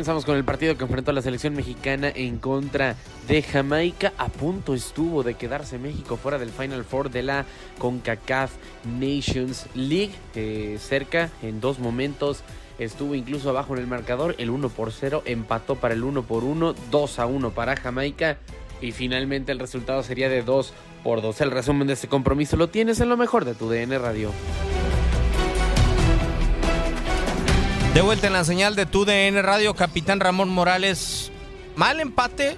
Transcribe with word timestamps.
Comenzamos 0.00 0.24
con 0.24 0.38
el 0.38 0.44
partido 0.44 0.78
que 0.78 0.84
enfrentó 0.84 1.12
la 1.12 1.20
selección 1.20 1.54
mexicana 1.54 2.10
en 2.14 2.38
contra 2.38 2.96
de 3.28 3.42
Jamaica. 3.42 4.14
A 4.16 4.28
punto 4.28 4.72
estuvo 4.72 5.22
de 5.22 5.34
quedarse 5.34 5.76
México 5.76 6.16
fuera 6.16 6.38
del 6.38 6.48
Final 6.48 6.84
Four 6.84 7.10
de 7.10 7.22
la 7.22 7.44
CONCACAF 7.78 8.50
Nations 8.98 9.66
League. 9.74 10.12
Eh, 10.34 10.78
cerca, 10.80 11.28
en 11.42 11.60
dos 11.60 11.80
momentos, 11.80 12.44
estuvo 12.78 13.14
incluso 13.14 13.50
abajo 13.50 13.74
en 13.74 13.80
el 13.80 13.86
marcador. 13.88 14.36
El 14.38 14.48
1 14.48 14.70
por 14.70 14.90
0 14.90 15.22
empató 15.26 15.76
para 15.76 15.92
el 15.92 16.02
1 16.02 16.22
por 16.22 16.44
1, 16.44 16.74
2 16.90 17.18
a 17.18 17.26
1 17.26 17.50
para 17.50 17.76
Jamaica. 17.76 18.38
Y 18.80 18.92
finalmente 18.92 19.52
el 19.52 19.58
resultado 19.58 20.02
sería 20.02 20.30
de 20.30 20.42
2 20.42 20.72
por 21.04 21.20
2. 21.20 21.42
El 21.42 21.50
resumen 21.50 21.86
de 21.86 21.92
este 21.92 22.08
compromiso 22.08 22.56
lo 22.56 22.70
tienes 22.70 23.00
en 23.00 23.10
lo 23.10 23.18
mejor 23.18 23.44
de 23.44 23.54
tu 23.54 23.68
DN 23.68 23.98
Radio. 23.98 24.30
De 28.00 28.06
vuelta 28.06 28.28
en 28.28 28.32
la 28.32 28.44
señal 28.44 28.76
de 28.76 28.86
tu 28.86 29.04
DN 29.04 29.42
Radio, 29.42 29.74
capitán 29.74 30.20
Ramón 30.20 30.48
Morales. 30.48 31.30
Mal 31.76 32.00
empate, 32.00 32.56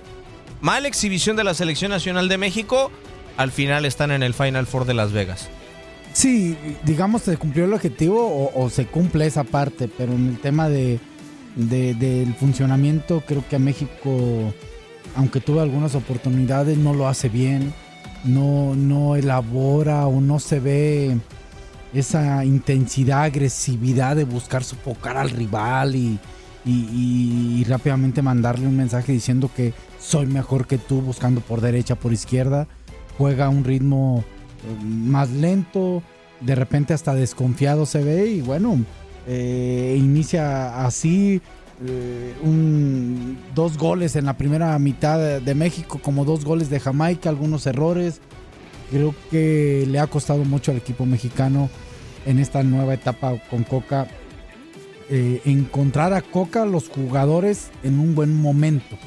mala 0.60 0.86
exhibición 0.86 1.34
de 1.34 1.42
la 1.42 1.52
Selección 1.52 1.90
Nacional 1.90 2.28
de 2.28 2.38
México. 2.38 2.92
Al 3.36 3.50
final 3.50 3.84
están 3.84 4.12
en 4.12 4.22
el 4.22 4.34
Final 4.34 4.68
Four 4.68 4.84
de 4.84 4.94
Las 4.94 5.10
Vegas. 5.10 5.48
Sí, 6.12 6.56
digamos, 6.84 7.22
se 7.22 7.36
cumplió 7.38 7.64
el 7.64 7.72
objetivo 7.74 8.52
o, 8.54 8.70
se 8.70 8.86
cumple 8.86 9.26
esa 9.26 9.42
parte, 9.42 9.88
pero 9.88 10.12
en 10.12 10.28
el 10.28 10.38
tema 10.38 10.68
de, 10.68 11.00
de- 11.56 11.94
del 11.94 12.34
funcionamiento, 12.36 13.24
creo 13.26 13.44
que 13.50 13.56
a 13.56 13.58
México, 13.58 14.54
aunque 15.16 15.40
tuvo 15.40 15.60
algunas 15.60 15.96
oportunidades, 15.96 16.78
no 16.78 16.94
lo 16.94 17.08
hace 17.08 17.28
bien, 17.28 17.74
no, 18.22 18.76
no 18.76 19.16
elabora 19.16 20.06
o 20.06 20.20
no 20.20 20.38
se 20.38 20.60
ve 20.60 21.16
esa 21.92 22.44
intensidad, 22.44 23.22
agresividad 23.24 24.16
de 24.16 24.24
buscar 24.24 24.64
sofocar 24.64 25.16
al 25.16 25.30
rival 25.30 25.94
y, 25.94 26.18
y- 26.64 27.64
rápidamente 27.68 28.22
mandarle 28.22 28.66
un 28.66 28.76
mensaje 28.76 29.12
diciendo 29.12 29.50
que 29.54 29.72
soy 30.00 30.26
mejor 30.26 30.66
que 30.66 30.78
tú, 30.78 31.00
buscando 31.00 31.40
por 31.40 31.60
derecha, 31.60 31.94
por 31.94 32.12
izquierda. 32.12 32.66
Juega 33.18 33.46
a 33.46 33.48
un 33.50 33.64
ritmo 33.64 34.24
eh, 34.64 34.84
más 34.84 35.30
lento, 35.30 36.02
de 36.40 36.54
repente 36.54 36.94
hasta 36.94 37.14
desconfiado 37.14 37.86
se 37.86 38.02
ve 38.02 38.26
y 38.28 38.40
bueno, 38.40 38.78
eh, 39.26 39.96
inicia 39.98 40.84
así. 40.84 41.40
eh, 41.84 42.34
un- 42.44 43.36
dos 43.56 43.76
goles 43.76 44.14
en 44.16 44.24
la 44.26 44.36
primera 44.36 44.78
mitad 44.78 45.40
de 45.40 45.54
México, 45.54 45.98
como 46.00 46.24
dos 46.24 46.44
goles 46.44 46.70
de 46.70 46.78
Jamaica, 46.78 47.28
algunos 47.28 47.66
errores. 47.66 48.20
Creo 48.92 49.14
que 49.30 49.86
le 49.88 49.98
ha 49.98 50.06
costado 50.06 50.44
mucho 50.44 50.70
al 50.70 50.76
equipo 50.76 51.06
mexicano 51.06 51.70
en 52.26 52.38
esta 52.38 52.62
nueva 52.62 52.92
etapa 52.92 53.34
con 53.50 53.64
Coca 53.64 54.06
eh, 55.08 55.40
encontrar 55.46 56.12
a 56.12 56.20
Coca 56.20 56.66
los 56.66 56.88
jugadores 56.88 57.70
en 57.82 57.98
un 57.98 58.14
buen 58.14 58.34
momento. 58.34 58.98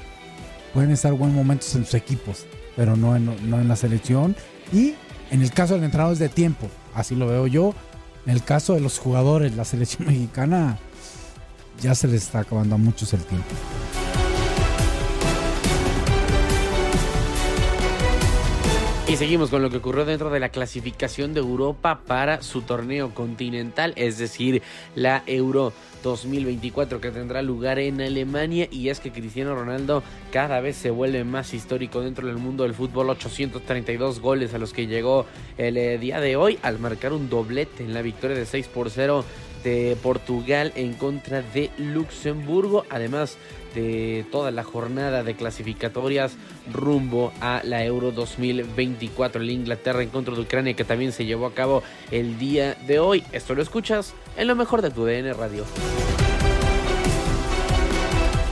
Pueden 0.74 0.90
estar 0.90 1.14
buenos 1.14 1.36
momentos 1.36 1.74
en 1.76 1.86
sus 1.86 1.94
equipos, 1.94 2.48
pero 2.76 2.96
no 2.96 3.16
en, 3.16 3.26
no 3.48 3.62
en 3.62 3.68
la 3.68 3.76
selección. 3.76 4.36
Y 4.74 4.96
en 5.30 5.44
el 5.44 5.52
caso 5.52 5.76
del 5.76 5.84
entrenador 5.84 6.14
es 6.14 6.20
de 6.20 6.30
tiempo, 6.30 6.68
así 6.96 7.16
lo 7.16 7.28
veo 7.28 7.46
yo. 7.46 7.76
En 8.26 8.34
el 8.34 8.44
caso 8.44 8.74
de 8.74 8.82
los 8.82 8.98
jugadores, 8.98 9.56
la 9.56 9.66
selección 9.66 10.08
mexicana 10.08 10.80
ya 11.80 11.94
se 11.94 12.08
les 12.08 12.24
está 12.24 12.40
acabando 12.40 12.74
a 12.74 12.78
muchos 12.80 13.14
el 13.14 13.24
tiempo. 13.24 13.54
Y 19.16 19.18
seguimos 19.18 19.50
con 19.50 19.62
lo 19.62 19.70
que 19.70 19.78
ocurrió 19.78 20.04
dentro 20.04 20.30
de 20.30 20.42
la 20.42 20.50
clasificación 20.50 21.34
de 21.34 21.40
Europa 21.40 22.02
para 22.06 22.42
su 22.42 22.64
torneo 22.64 23.14
continental, 23.14 23.94
es 23.96 24.18
decir, 24.18 24.62
la 24.94 25.24
Euro 25.26 25.72
2024 26.04 27.00
que 27.00 27.12
tendrá 27.12 27.42
lugar 27.42 27.80
en 27.80 28.02
Alemania. 28.02 28.68
Y 28.70 28.90
es 28.90 29.00
que 29.00 29.14
Cristiano 29.14 29.56
Ronaldo 29.56 30.04
cada 30.34 30.60
vez 30.60 30.76
se 30.76 30.90
vuelve 30.90 31.24
más 31.24 31.54
histórico 31.54 32.02
dentro 32.02 32.28
del 32.28 32.36
mundo 32.36 32.64
del 32.64 32.74
fútbol, 32.74 33.10
832 33.10 34.20
goles 34.20 34.54
a 34.54 34.58
los 34.58 34.74
que 34.74 34.86
llegó 34.86 35.26
el 35.58 35.78
eh, 35.78 35.98
día 35.98 36.20
de 36.20 36.36
hoy 36.36 36.60
al 36.62 36.80
marcar 36.80 37.14
un 37.14 37.30
doblete 37.30 37.86
en 37.86 37.94
la 37.94 38.02
victoria 38.02 38.36
de 38.36 38.46
6 38.46 38.68
por 38.68 38.90
0 38.90 39.24
de 39.66 39.98
Portugal 40.02 40.72
en 40.76 40.94
contra 40.94 41.42
de 41.42 41.72
Luxemburgo, 41.78 42.86
además 42.90 43.38
de 43.74 44.26
toda 44.32 44.52
la 44.52 44.64
jornada 44.64 45.24
de 45.24 45.36
clasificatorias 45.36 46.38
rumbo 46.72 47.34
a 47.42 47.62
la 47.64 47.84
Euro 47.84 48.12
2024. 48.12 49.42
El 49.42 49.50
Inglaterra 49.50 50.02
en 50.02 50.10
contra 50.10 50.34
de 50.34 50.42
Ucrania 50.42 50.76
que 50.76 50.86
también 50.86 51.12
se 51.12 51.26
llevó 51.26 51.48
a 51.48 51.54
cabo 51.54 51.84
el 52.12 52.38
día 52.40 52.76
de 52.88 53.00
hoy. 53.00 53.24
Esto 53.34 53.56
lo 53.56 53.62
escuchas 53.62 54.14
en 54.38 54.48
lo 54.48 54.56
mejor 54.56 54.82
de 54.82 54.92
tu 54.92 55.04
DN 55.04 55.34
Radio. 55.34 55.66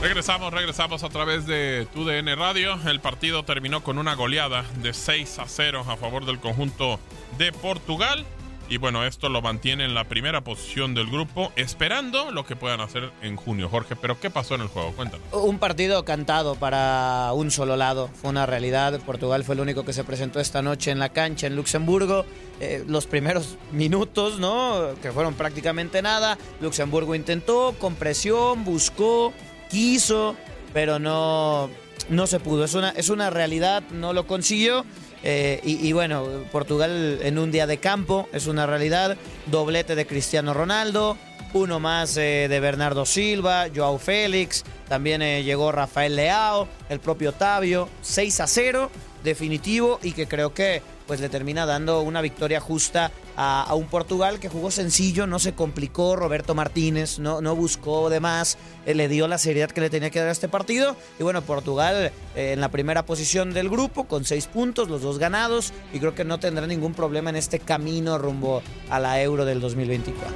Regresamos, 0.02 0.52
regresamos 0.52 1.02
a 1.02 1.08
través 1.08 1.46
de 1.46 1.88
TUDN 1.94 2.36
Radio. 2.36 2.78
El 2.86 3.00
partido 3.00 3.42
terminó 3.42 3.82
con 3.82 3.96
una 3.96 4.14
goleada 4.14 4.62
de 4.82 4.92
6 4.92 5.38
a 5.38 5.48
0 5.48 5.86
a 5.88 5.96
favor 5.96 6.26
del 6.26 6.40
conjunto 6.40 7.00
de 7.38 7.52
Portugal. 7.52 8.26
Y 8.68 8.78
bueno, 8.78 9.04
esto 9.04 9.28
lo 9.28 9.42
mantiene 9.42 9.84
en 9.84 9.94
la 9.94 10.04
primera 10.04 10.42
posición 10.42 10.94
del 10.94 11.06
grupo, 11.06 11.52
esperando 11.56 12.30
lo 12.30 12.46
que 12.46 12.56
puedan 12.56 12.80
hacer 12.80 13.10
en 13.20 13.36
junio. 13.36 13.68
Jorge, 13.68 13.94
pero 13.94 14.18
¿qué 14.18 14.30
pasó 14.30 14.54
en 14.54 14.62
el 14.62 14.68
juego? 14.68 14.92
Cuéntanos. 14.92 15.26
Un 15.32 15.58
partido 15.58 16.04
cantado 16.04 16.54
para 16.54 17.30
un 17.34 17.50
solo 17.50 17.76
lado, 17.76 18.08
fue 18.14 18.30
una 18.30 18.46
realidad. 18.46 18.98
Portugal 19.00 19.44
fue 19.44 19.54
el 19.54 19.60
único 19.60 19.84
que 19.84 19.92
se 19.92 20.02
presentó 20.02 20.40
esta 20.40 20.62
noche 20.62 20.90
en 20.90 20.98
la 20.98 21.10
cancha 21.10 21.46
en 21.46 21.56
Luxemburgo. 21.56 22.24
Eh, 22.60 22.84
los 22.86 23.06
primeros 23.06 23.58
minutos, 23.72 24.38
¿no? 24.38 24.94
Que 25.02 25.12
fueron 25.12 25.34
prácticamente 25.34 26.00
nada. 26.00 26.38
Luxemburgo 26.60 27.14
intentó, 27.14 27.74
con 27.78 27.94
presión, 27.96 28.64
buscó, 28.64 29.32
quiso, 29.70 30.36
pero 30.72 30.98
no, 30.98 31.68
no 32.08 32.26
se 32.26 32.40
pudo. 32.40 32.64
Es 32.64 32.74
una, 32.74 32.90
es 32.90 33.10
una 33.10 33.28
realidad, 33.30 33.82
no 33.90 34.12
lo 34.12 34.26
consiguió. 34.26 34.84
Eh, 35.26 35.58
y, 35.64 35.90
bueno, 35.92 36.28
Portugal 36.52 37.18
en 37.22 37.38
un 37.38 37.50
día 37.50 37.66
de 37.66 37.78
campo 37.78 38.28
es 38.32 38.46
una 38.46 38.66
realidad. 38.66 39.16
Doblete 39.46 39.94
de 39.94 40.06
Cristiano 40.06 40.52
Ronaldo, 40.52 41.16
uno 41.54 41.80
más 41.80 42.18
eh, 42.18 42.46
de 42.50 42.60
Bernardo 42.60 43.06
Silva, 43.06 43.68
Joao 43.74 43.98
Félix, 43.98 44.64
también 44.86 45.22
eh, 45.22 45.42
llegó 45.42 45.72
Rafael 45.72 46.14
Leao, 46.14 46.68
el 46.90 47.00
propio 47.00 47.30
Otavio, 47.30 47.88
6 48.02 48.40
a 48.40 48.46
0, 48.46 48.90
definitivo 49.22 49.98
y 50.02 50.12
que 50.12 50.28
creo 50.28 50.52
que 50.52 50.82
pues 51.06 51.20
le 51.20 51.30
termina 51.30 51.64
dando 51.64 52.02
una 52.02 52.20
victoria 52.20 52.60
justa 52.60 53.10
a, 53.36 53.74
un 53.74 53.86
Portugal 53.86 54.38
que 54.40 54.48
jugó 54.48 54.70
sencillo, 54.70 55.26
no 55.26 55.38
se 55.38 55.54
complicó, 55.54 56.16
Roberto 56.16 56.54
Martínez 56.54 57.18
no, 57.18 57.40
no 57.40 57.56
buscó 57.56 58.10
de 58.10 58.20
más, 58.20 58.58
eh, 58.86 58.94
le 58.94 59.08
dio 59.08 59.28
la 59.28 59.38
seriedad 59.38 59.70
que 59.70 59.80
le 59.80 59.90
tenía 59.90 60.10
que 60.10 60.20
dar 60.20 60.28
a 60.28 60.32
este 60.32 60.48
partido 60.48 60.96
y 61.18 61.22
bueno, 61.22 61.42
Portugal 61.42 62.12
eh, 62.34 62.52
en 62.52 62.60
la 62.60 62.70
primera 62.70 63.04
posición 63.04 63.52
del 63.52 63.68
grupo 63.68 64.04
con 64.04 64.24
seis 64.24 64.46
puntos, 64.46 64.88
los 64.88 65.02
dos 65.02 65.18
ganados 65.18 65.72
y 65.92 65.98
creo 65.98 66.14
que 66.14 66.24
no 66.24 66.38
tendrá 66.38 66.66
ningún 66.66 66.94
problema 66.94 67.30
en 67.30 67.36
este 67.36 67.58
camino 67.58 68.18
rumbo 68.18 68.62
a 68.90 69.00
la 69.00 69.20
Euro 69.22 69.44
del 69.44 69.60
2024. 69.60 70.34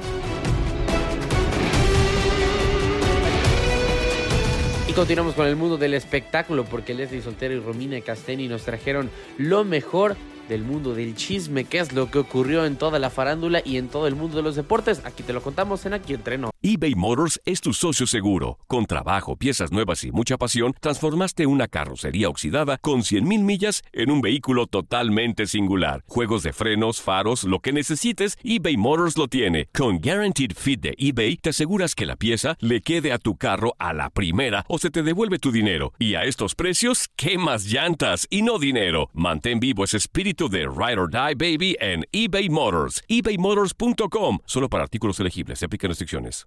Y 4.87 4.93
continuamos 4.93 5.35
con 5.35 5.45
el 5.45 5.55
mundo 5.55 5.77
del 5.77 5.93
espectáculo 5.93 6.65
porque 6.65 6.95
Leslie 6.95 7.21
Soltero 7.21 7.53
y 7.53 7.59
Romina 7.59 8.01
Casteni 8.01 8.47
nos 8.47 8.63
trajeron 8.63 9.11
lo 9.37 9.63
mejor 9.63 10.17
del 10.49 10.63
mundo 10.63 10.93
del 10.95 11.15
chisme, 11.15 11.63
qué 11.63 11.79
es 11.79 11.93
lo 11.93 12.11
que 12.11 12.19
ocurrió 12.19 12.65
en 12.65 12.75
toda 12.75 12.99
la 12.99 13.09
farándula 13.09 13.61
y 13.63 13.77
en 13.77 13.87
todo 13.87 14.07
el 14.07 14.15
mundo 14.15 14.37
de 14.37 14.43
los 14.43 14.55
deportes. 14.55 15.01
Aquí 15.05 15.23
te 15.23 15.31
lo 15.31 15.41
contamos 15.41 15.85
en 15.85 15.93
Aquí 15.93 16.13
Entreno. 16.13 16.49
eBay 16.61 16.95
Motors 16.95 17.39
es 17.45 17.61
tu 17.61 17.71
socio 17.73 18.07
seguro. 18.07 18.57
Con 18.67 18.85
trabajo, 18.85 19.37
piezas 19.37 19.71
nuevas 19.71 20.03
y 20.03 20.11
mucha 20.11 20.37
pasión, 20.37 20.73
transformaste 20.81 21.45
una 21.45 21.67
carrocería 21.67 22.27
oxidada 22.27 22.77
con 22.79 23.01
100.000 23.01 23.43
millas 23.43 23.83
en 23.93 24.11
un 24.11 24.21
vehículo 24.21 24.65
totalmente 24.65 25.45
singular. 25.45 26.03
Juegos 26.07 26.43
de 26.43 26.51
frenos, 26.51 26.99
faros, 26.99 27.43
lo 27.43 27.59
que 27.59 27.71
necesites, 27.71 28.37
eBay 28.43 28.75
Motors 28.75 29.17
lo 29.17 29.27
tiene. 29.27 29.67
Con 29.73 29.99
Guaranteed 29.99 30.53
Fit 30.57 30.81
de 30.81 30.95
eBay, 30.97 31.37
te 31.37 31.51
aseguras 31.51 31.93
que 31.93 32.07
la 32.07 32.15
pieza 32.15 32.57
le 32.59 32.81
quede 32.81 33.13
a 33.13 33.19
tu 33.19 33.37
carro 33.37 33.75
a 33.77 33.93
la 33.93 34.09
primera 34.09 34.65
o 34.67 34.79
se 34.79 34.89
te 34.89 35.03
devuelve 35.03 35.37
tu 35.37 35.51
dinero. 35.51 35.93
Y 35.99 36.15
a 36.15 36.23
estos 36.23 36.55
precios, 36.55 37.09
¿qué 37.15 37.37
más 37.37 37.65
llantas 37.65 38.25
y 38.31 38.41
no 38.41 38.57
dinero? 38.57 39.09
Mantén 39.13 39.59
vivo 39.59 39.83
ese 39.83 39.97
espíritu 39.97 40.38
de 40.47 40.67
Ride 40.67 40.99
or 40.99 41.09
Die 41.09 41.35
Baby 41.35 41.75
en 41.81 42.05
eBay 42.11 42.49
Motors. 42.49 43.01
ebaymotors.com. 43.07 44.39
Solo 44.45 44.69
para 44.69 44.83
artículos 44.83 45.19
elegibles. 45.19 45.59
Se 45.59 45.65
aplican 45.65 45.89
restricciones. 45.89 46.45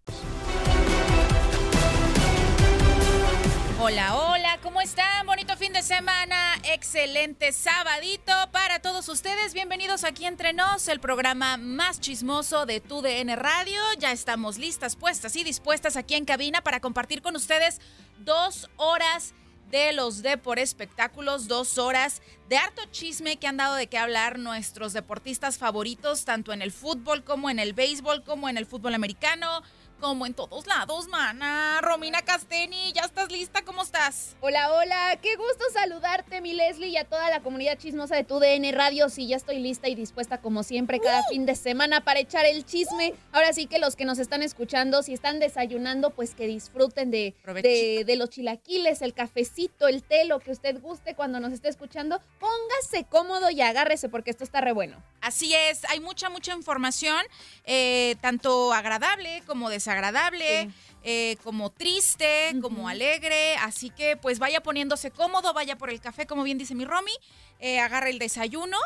Hola, 3.84 4.14
hola, 4.14 4.58
¿cómo 4.62 4.80
están? 4.80 5.26
Bonito 5.26 5.56
fin 5.56 5.72
de 5.72 5.82
semana, 5.82 6.54
excelente 6.72 7.50
sabadito 7.50 8.32
para 8.52 8.78
todos 8.78 9.08
ustedes. 9.08 9.54
Bienvenidos 9.54 10.04
aquí 10.04 10.24
entre 10.24 10.52
nos, 10.52 10.86
el 10.86 11.00
programa 11.00 11.56
más 11.56 11.98
chismoso 11.98 12.64
de 12.64 12.80
tu 12.80 13.02
DN 13.02 13.34
Radio. 13.34 13.80
Ya 13.98 14.12
estamos 14.12 14.56
listas, 14.56 14.94
puestas 14.94 15.34
y 15.34 15.42
dispuestas 15.42 15.96
aquí 15.96 16.14
en 16.14 16.24
cabina 16.24 16.60
para 16.60 16.78
compartir 16.78 17.22
con 17.22 17.34
ustedes 17.34 17.80
dos 18.20 18.70
horas 18.76 19.34
de 19.70 19.92
los 19.92 20.22
de 20.22 20.36
por 20.36 20.58
espectáculos, 20.58 21.48
dos 21.48 21.78
horas 21.78 22.20
de 22.48 22.56
harto 22.56 22.82
chisme 22.90 23.36
que 23.38 23.46
han 23.46 23.56
dado 23.56 23.74
de 23.74 23.86
qué 23.86 23.98
hablar 23.98 24.38
nuestros 24.38 24.92
deportistas 24.92 25.56
favoritos, 25.56 26.24
tanto 26.24 26.52
en 26.52 26.60
el 26.60 26.72
fútbol 26.72 27.24
como 27.24 27.48
en 27.48 27.58
el 27.58 27.72
béisbol, 27.72 28.22
como 28.24 28.48
en 28.48 28.58
el 28.58 28.66
fútbol 28.66 28.94
americano, 28.94 29.62
como 30.02 30.26
en 30.26 30.34
todos 30.34 30.66
lados, 30.66 31.06
mana. 31.06 31.80
Romina 31.80 32.22
Casteni, 32.22 32.92
¿ya 32.92 33.02
estás 33.02 33.30
lista? 33.30 33.62
¿Cómo 33.62 33.82
estás? 33.82 34.34
Hola, 34.40 34.72
hola, 34.72 35.16
qué 35.22 35.36
gusto 35.36 35.64
saludarte, 35.72 36.40
mi 36.40 36.54
Leslie, 36.54 36.88
y 36.88 36.96
a 36.96 37.04
toda 37.04 37.30
la 37.30 37.40
comunidad 37.40 37.78
chismosa 37.78 38.16
de 38.16 38.24
tu 38.24 38.40
DN 38.40 38.72
Radio. 38.72 39.08
Sí, 39.08 39.28
ya 39.28 39.36
estoy 39.36 39.60
lista 39.60 39.88
y 39.88 39.94
dispuesta, 39.94 40.40
como 40.40 40.64
siempre, 40.64 40.98
cada 40.98 41.20
uh. 41.20 41.30
fin 41.30 41.46
de 41.46 41.54
semana 41.54 42.02
para 42.02 42.18
echar 42.18 42.44
el 42.46 42.64
chisme. 42.64 43.14
Ahora 43.30 43.52
sí 43.52 43.66
que 43.66 43.78
los 43.78 43.94
que 43.94 44.04
nos 44.04 44.18
están 44.18 44.42
escuchando, 44.42 45.04
si 45.04 45.14
están 45.14 45.38
desayunando, 45.38 46.10
pues 46.10 46.34
que 46.34 46.48
disfruten 46.48 47.12
de, 47.12 47.36
de, 47.62 48.02
de, 48.04 48.16
los 48.16 48.28
chilaquiles, 48.30 49.02
el 49.02 49.14
cafecito, 49.14 49.86
el 49.86 50.02
té, 50.02 50.24
lo 50.24 50.40
que 50.40 50.50
usted 50.50 50.80
guste 50.80 51.14
cuando 51.14 51.38
nos 51.38 51.52
esté 51.52 51.68
escuchando. 51.68 52.20
Póngase 52.40 53.04
cómodo 53.08 53.50
y 53.50 53.60
agárrese, 53.60 54.08
porque 54.08 54.32
esto 54.32 54.42
está 54.42 54.60
re 54.60 54.72
bueno. 54.72 55.00
Así 55.20 55.54
es, 55.54 55.84
hay 55.84 56.00
mucha, 56.00 56.28
mucha 56.28 56.52
información, 56.54 57.24
eh, 57.64 58.16
tanto 58.20 58.72
agradable 58.72 59.44
como 59.46 59.70
desagradable 59.70 59.91
agradable, 59.92 60.64
sí. 60.64 60.74
eh, 61.04 61.36
como 61.42 61.70
triste, 61.70 62.50
uh 62.52 62.56
-huh. 62.56 62.60
como 62.62 62.88
alegre. 62.88 63.56
Así 63.56 63.90
que 63.90 64.16
pues 64.16 64.38
vaya 64.38 64.62
poniéndose 64.62 65.10
cómodo, 65.10 65.52
vaya 65.54 65.76
por 65.76 65.90
el 65.90 66.00
café, 66.00 66.26
como 66.26 66.42
bien 66.42 66.58
dice 66.58 66.74
mi 66.74 66.84
Romy, 66.84 67.12
eh, 67.58 67.78
agarra 67.78 68.08
el 68.08 68.18
desayuno. 68.18 68.78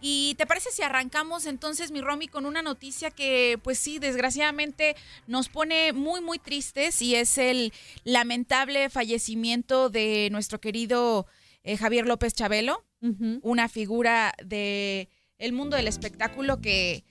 ¿Y 0.00 0.34
te 0.36 0.46
parece 0.46 0.70
si 0.70 0.82
arrancamos 0.82 1.46
entonces, 1.46 1.90
mi 1.90 2.00
Romy, 2.00 2.28
con 2.28 2.46
una 2.46 2.62
noticia 2.62 3.10
que, 3.10 3.58
pues 3.64 3.78
sí, 3.80 3.98
desgraciadamente 3.98 4.94
nos 5.26 5.48
pone 5.48 5.92
muy, 5.92 6.20
muy 6.20 6.38
tristes 6.38 7.02
y 7.02 7.16
es 7.16 7.36
el 7.36 7.72
lamentable 8.04 8.90
fallecimiento 8.90 9.90
de 9.90 10.28
nuestro 10.30 10.60
querido 10.60 11.26
eh, 11.64 11.76
Javier 11.76 12.06
López 12.06 12.32
Chabelo, 12.32 12.84
uh 13.00 13.08
-huh. 13.08 13.40
una 13.42 13.68
figura 13.68 14.34
de 14.44 15.08
el 15.38 15.52
mundo 15.52 15.76
del 15.76 15.88
espectáculo 15.88 16.60
que, 16.60 17.04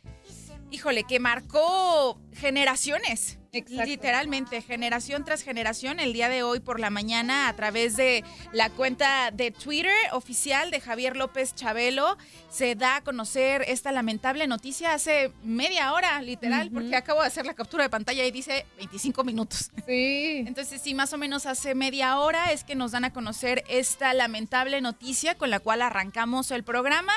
híjole, 0.71 1.03
que 1.03 1.19
marcó 1.19 2.19
generaciones. 2.33 3.36
Exacto. 3.51 3.85
Literalmente, 3.85 4.61
generación 4.61 5.23
tras 5.25 5.41
generación, 5.41 5.99
el 5.99 6.13
día 6.13 6.29
de 6.29 6.43
hoy 6.43 6.59
por 6.59 6.79
la 6.79 6.89
mañana, 6.89 7.47
a 7.47 7.55
través 7.55 7.95
de 7.95 8.23
la 8.51 8.69
cuenta 8.69 9.31
de 9.31 9.51
Twitter 9.51 9.91
oficial 10.11 10.71
de 10.71 10.81
Javier 10.81 11.15
López 11.15 11.55
Chabelo, 11.55 12.17
se 12.49 12.75
da 12.75 12.97
a 12.97 13.03
conocer 13.03 13.63
esta 13.67 13.91
lamentable 13.91 14.47
noticia 14.47 14.93
hace 14.93 15.31
media 15.43 15.93
hora, 15.93 16.21
literal, 16.21 16.67
uh 16.67 16.69
-huh. 16.69 16.73
porque 16.73 16.95
acabo 16.95 17.21
de 17.21 17.27
hacer 17.27 17.45
la 17.45 17.53
captura 17.53 17.83
de 17.83 17.89
pantalla 17.89 18.25
y 18.25 18.31
dice 18.31 18.65
25 18.77 19.23
minutos. 19.23 19.71
Sí. 19.85 20.43
Entonces, 20.45 20.81
sí, 20.81 20.93
más 20.93 21.13
o 21.13 21.17
menos 21.17 21.45
hace 21.45 21.75
media 21.75 22.19
hora 22.19 22.51
es 22.51 22.63
que 22.63 22.75
nos 22.75 22.91
dan 22.91 23.05
a 23.05 23.13
conocer 23.13 23.63
esta 23.69 24.13
lamentable 24.13 24.81
noticia 24.81 25.35
con 25.35 25.49
la 25.49 25.59
cual 25.59 25.81
arrancamos 25.81 26.51
el 26.51 26.63
programa. 26.63 27.13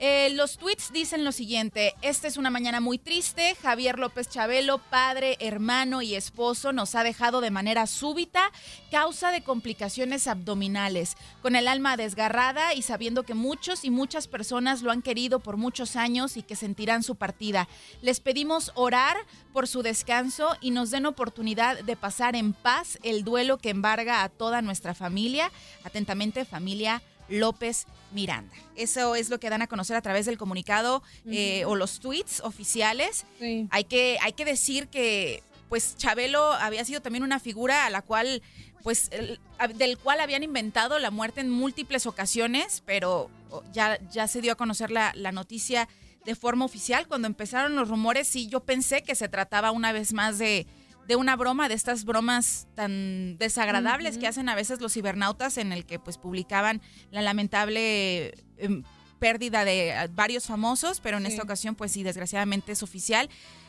Eh, 0.00 0.30
los 0.34 0.58
tweets 0.58 0.92
dicen 0.92 1.24
lo 1.24 1.30
siguiente, 1.30 1.94
esta 2.02 2.26
es 2.26 2.36
una 2.36 2.50
mañana 2.50 2.80
muy 2.80 2.98
triste, 2.98 3.56
Javier 3.62 3.98
López 3.98 4.28
Chabelo, 4.28 4.78
padre, 4.78 5.36
hermano 5.38 6.02
y 6.02 6.16
esposo, 6.16 6.72
nos 6.72 6.96
ha 6.96 7.04
dejado 7.04 7.40
de 7.40 7.52
manera 7.52 7.86
súbita, 7.86 8.50
causa 8.90 9.30
de 9.30 9.42
complicaciones 9.42 10.26
abdominales, 10.26 11.16
con 11.42 11.54
el 11.54 11.68
alma 11.68 11.96
desgarrada 11.96 12.74
y 12.74 12.82
sabiendo 12.82 13.22
que 13.22 13.34
muchos 13.34 13.84
y 13.84 13.90
muchas 13.90 14.26
personas 14.26 14.82
lo 14.82 14.90
han 14.90 15.00
querido 15.00 15.38
por 15.38 15.56
muchos 15.56 15.94
años 15.94 16.36
y 16.36 16.42
que 16.42 16.56
sentirán 16.56 17.04
su 17.04 17.14
partida. 17.14 17.68
Les 18.02 18.18
pedimos 18.18 18.72
orar 18.74 19.16
por 19.52 19.68
su 19.68 19.82
descanso 19.82 20.56
y 20.60 20.72
nos 20.72 20.90
den 20.90 21.06
oportunidad 21.06 21.78
de 21.84 21.96
pasar 21.96 22.34
en 22.34 22.52
paz 22.52 22.98
el 23.04 23.22
duelo 23.22 23.58
que 23.58 23.70
embarga 23.70 24.24
a 24.24 24.28
toda 24.28 24.60
nuestra 24.60 24.94
familia. 24.94 25.52
Atentamente, 25.84 26.44
familia 26.44 27.00
López 27.28 27.86
Miranda. 28.12 28.54
Eso 28.76 29.14
es 29.14 29.30
lo 29.30 29.38
que 29.40 29.50
dan 29.50 29.62
a 29.62 29.66
conocer 29.66 29.96
a 29.96 30.02
través 30.02 30.26
del 30.26 30.38
comunicado 30.38 31.02
eh, 31.26 31.64
uh 31.64 31.68
-huh. 31.68 31.72
o 31.72 31.76
los 31.76 32.00
tweets 32.00 32.40
oficiales. 32.40 33.26
Sí. 33.38 33.66
Hay, 33.70 33.84
que, 33.84 34.18
hay 34.22 34.32
que 34.32 34.44
decir 34.44 34.88
que 34.88 35.42
pues 35.68 35.96
Chabelo 35.96 36.52
había 36.52 36.84
sido 36.84 37.00
también 37.00 37.24
una 37.24 37.40
figura 37.40 37.86
a 37.86 37.90
la 37.90 38.02
cual 38.02 38.42
pues 38.82 39.08
el, 39.12 39.40
del 39.76 39.96
cual 39.96 40.20
habían 40.20 40.42
inventado 40.42 40.98
la 40.98 41.10
muerte 41.10 41.40
en 41.40 41.50
múltiples 41.50 42.06
ocasiones, 42.06 42.82
pero 42.84 43.30
ya, 43.72 43.98
ya 44.10 44.28
se 44.28 44.42
dio 44.42 44.52
a 44.52 44.56
conocer 44.56 44.90
la, 44.90 45.12
la 45.16 45.32
noticia 45.32 45.88
de 46.26 46.34
forma 46.34 46.66
oficial. 46.66 47.08
Cuando 47.08 47.26
empezaron 47.26 47.76
los 47.76 47.88
rumores, 47.88 48.28
sí, 48.28 48.46
yo 48.46 48.60
pensé 48.60 49.02
que 49.02 49.14
se 49.14 49.28
trataba 49.28 49.70
una 49.70 49.92
vez 49.92 50.12
más 50.12 50.38
de, 50.38 50.66
de 51.06 51.16
una 51.16 51.36
broma, 51.36 51.68
de 51.68 51.74
estas 51.74 52.04
bromas 52.04 52.66
tan 52.74 53.36
desagradables 53.38 54.14
uh 54.14 54.16
-huh. 54.16 54.20
que 54.20 54.26
hacen 54.26 54.48
a 54.48 54.54
veces 54.54 54.80
los 54.80 54.92
cibernautas 54.92 55.58
en 55.58 55.72
el 55.72 55.84
que 55.84 55.98
pues 55.98 56.18
publicaban 56.18 56.80
la 57.10 57.22
lamentable 57.22 58.34
eh, 58.58 58.82
pérdida 59.18 59.64
de 59.64 59.90
eh, 59.90 60.08
varios 60.12 60.46
famosos, 60.46 61.00
pero 61.00 61.16
en 61.16 61.24
sí. 61.24 61.32
esta 61.32 61.42
ocasión 61.42 61.74
pues 61.74 61.92
sí, 61.92 62.02
desgraciadamente 62.02 62.72
es 62.72 62.82
oficial. 62.82 63.28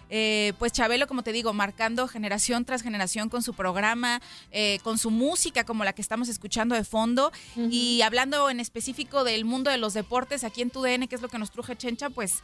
Eh, 0.10 0.54
pues 0.60 0.72
Chabelo, 0.72 1.08
como 1.08 1.24
te 1.24 1.32
digo, 1.32 1.54
marcando 1.54 2.08
generación 2.08 2.63
tras 2.63 2.84
generación 2.84 3.30
con 3.30 3.42
su 3.42 3.54
programa, 3.54 4.22
eh, 4.51 4.80
con 4.84 4.98
su 4.98 5.10
música 5.10 5.63
como 5.63 5.84
la 5.84 5.94
que 5.94 6.01
estamos 6.01 6.30
escuchando 6.30 6.75
de 6.75 6.84
fondo 6.84 7.32
uh 7.56 7.60
-huh. 7.60 7.72
y 7.72 8.01
hablando 8.04 8.50
en 8.50 8.60
específico 8.60 9.24
del 9.24 9.46
mundo 9.46 9.72
de 9.72 9.77
los 9.77 9.94
deportes 9.94 10.44
aquí 10.44 10.62
en 10.62 10.70
TUDN, 10.70 11.08
que 11.08 11.15
es 11.15 11.22
lo 11.22 11.30
que 11.30 11.39
nos 11.39 11.51
truje 11.51 11.75
Chencha, 11.75 12.10
pues 12.10 12.44